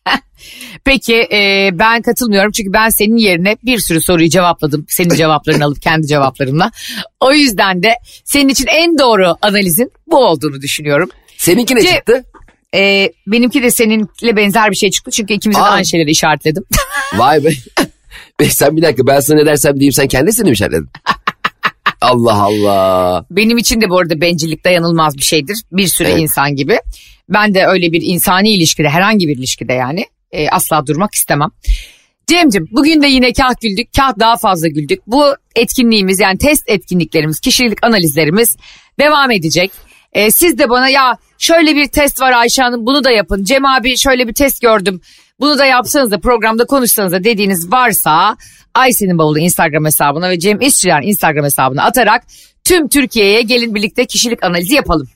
[0.84, 4.86] Peki e, ben katılmıyorum çünkü ben senin yerine bir sürü soruyu cevapladım.
[4.89, 6.72] Senin cevaplarını alıp kendi cevaplarımla.
[7.20, 7.93] O yüzden de
[8.24, 11.10] senin için en doğru analizin bu olduğunu düşünüyorum.
[11.38, 12.24] Seninki ne Ce- çıktı?
[12.76, 15.70] E, benimki de seninle benzer bir şey çıktı çünkü ikimiz de Aa.
[15.70, 16.64] aynı şeyleri işaretledim.
[17.18, 17.49] Vay be.
[18.39, 20.89] Be, sen bir dakika ben sana ne dersem diyeyim sen kendisini mi işaretledin?
[22.06, 23.26] Allah Allah.
[23.32, 25.58] Benim için de bu arada bencillik dayanılmaz bir şeydir.
[25.72, 26.20] Bir sürü Evet.
[26.22, 26.80] insan gibi.
[27.30, 31.49] Ben de öyle bir insani ilişkide herhangi bir ilişkide yani e, asla durmak istemem.
[32.28, 34.99] Cem'cim bugün de yine kah güldük kah daha fazla güldük.
[35.08, 35.24] Bu
[35.56, 38.58] etkinliğimiz yani test etkinliklerimiz kişilik analizlerimiz
[38.99, 39.72] devam edecek.
[40.14, 43.43] E, siz de bana ya şöyle bir test var Ayşe Hanım bunu da yapın.
[43.43, 45.01] Cem abi şöyle bir test gördüm.
[45.40, 48.38] Bunu da yapsanız da programda konuşsanız da dediğiniz varsa
[48.74, 52.24] Ayşe'nin bavulu Instagram hesabına ve Cem İşçiler Instagram hesabına atarak
[52.64, 55.10] tüm Türkiye'ye gelin birlikte kişilik analizi yapalım.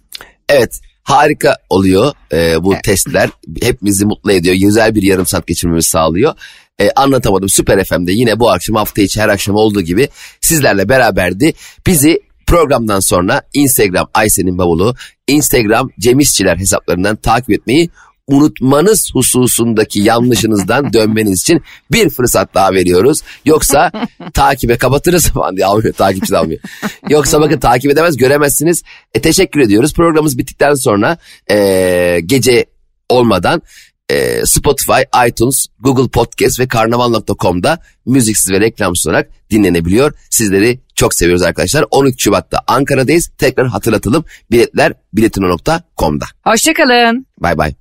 [0.50, 3.30] Evet harika oluyor e, bu testler.
[3.62, 4.56] Hepimizi mutlu ediyor.
[4.56, 6.34] Güzel bir yarım saat geçirmemizi sağlıyor.
[6.80, 10.10] E, anlatamadım Süper FM'de yine bu akşam hafta içi her akşam olduğu gibi
[10.42, 11.54] sizlerle beraberdi.
[11.88, 14.96] Bizi programdan sonra Instagram Aysen'in bavulu,
[15.28, 17.90] Instagram Cem İşçiler hesaplarından takip etmeyi
[18.30, 21.62] unutmanız hususundaki yanlışınızdan dönmeniz için
[21.92, 23.22] bir fırsat daha veriyoruz.
[23.46, 23.92] Yoksa
[24.34, 26.62] takibe kapatırız falan diye almıyor takipçi almıyor.
[27.10, 28.84] Yoksa bakın takip edemez göremezsiniz.
[29.14, 29.94] E, teşekkür ediyoruz.
[29.94, 31.18] Programımız bittikten sonra
[31.52, 32.66] e, gece
[33.10, 33.62] olmadan
[34.10, 40.14] e, Spotify, iTunes, Google Podcast ve karnaval.com'da müziksiz ve reklamsız olarak dinlenebiliyor.
[40.30, 41.86] Sizleri çok seviyoruz arkadaşlar.
[41.92, 43.32] 13 Şubat'ta Ankara'dayız.
[43.38, 44.26] Tekrar hatırlatalım.
[44.52, 46.26] Biletler biletino.com'da.
[46.44, 47.26] Hoşçakalın.
[47.40, 47.74] Bay bay.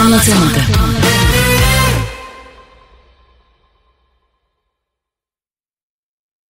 [0.00, 0.62] Anlatamadım.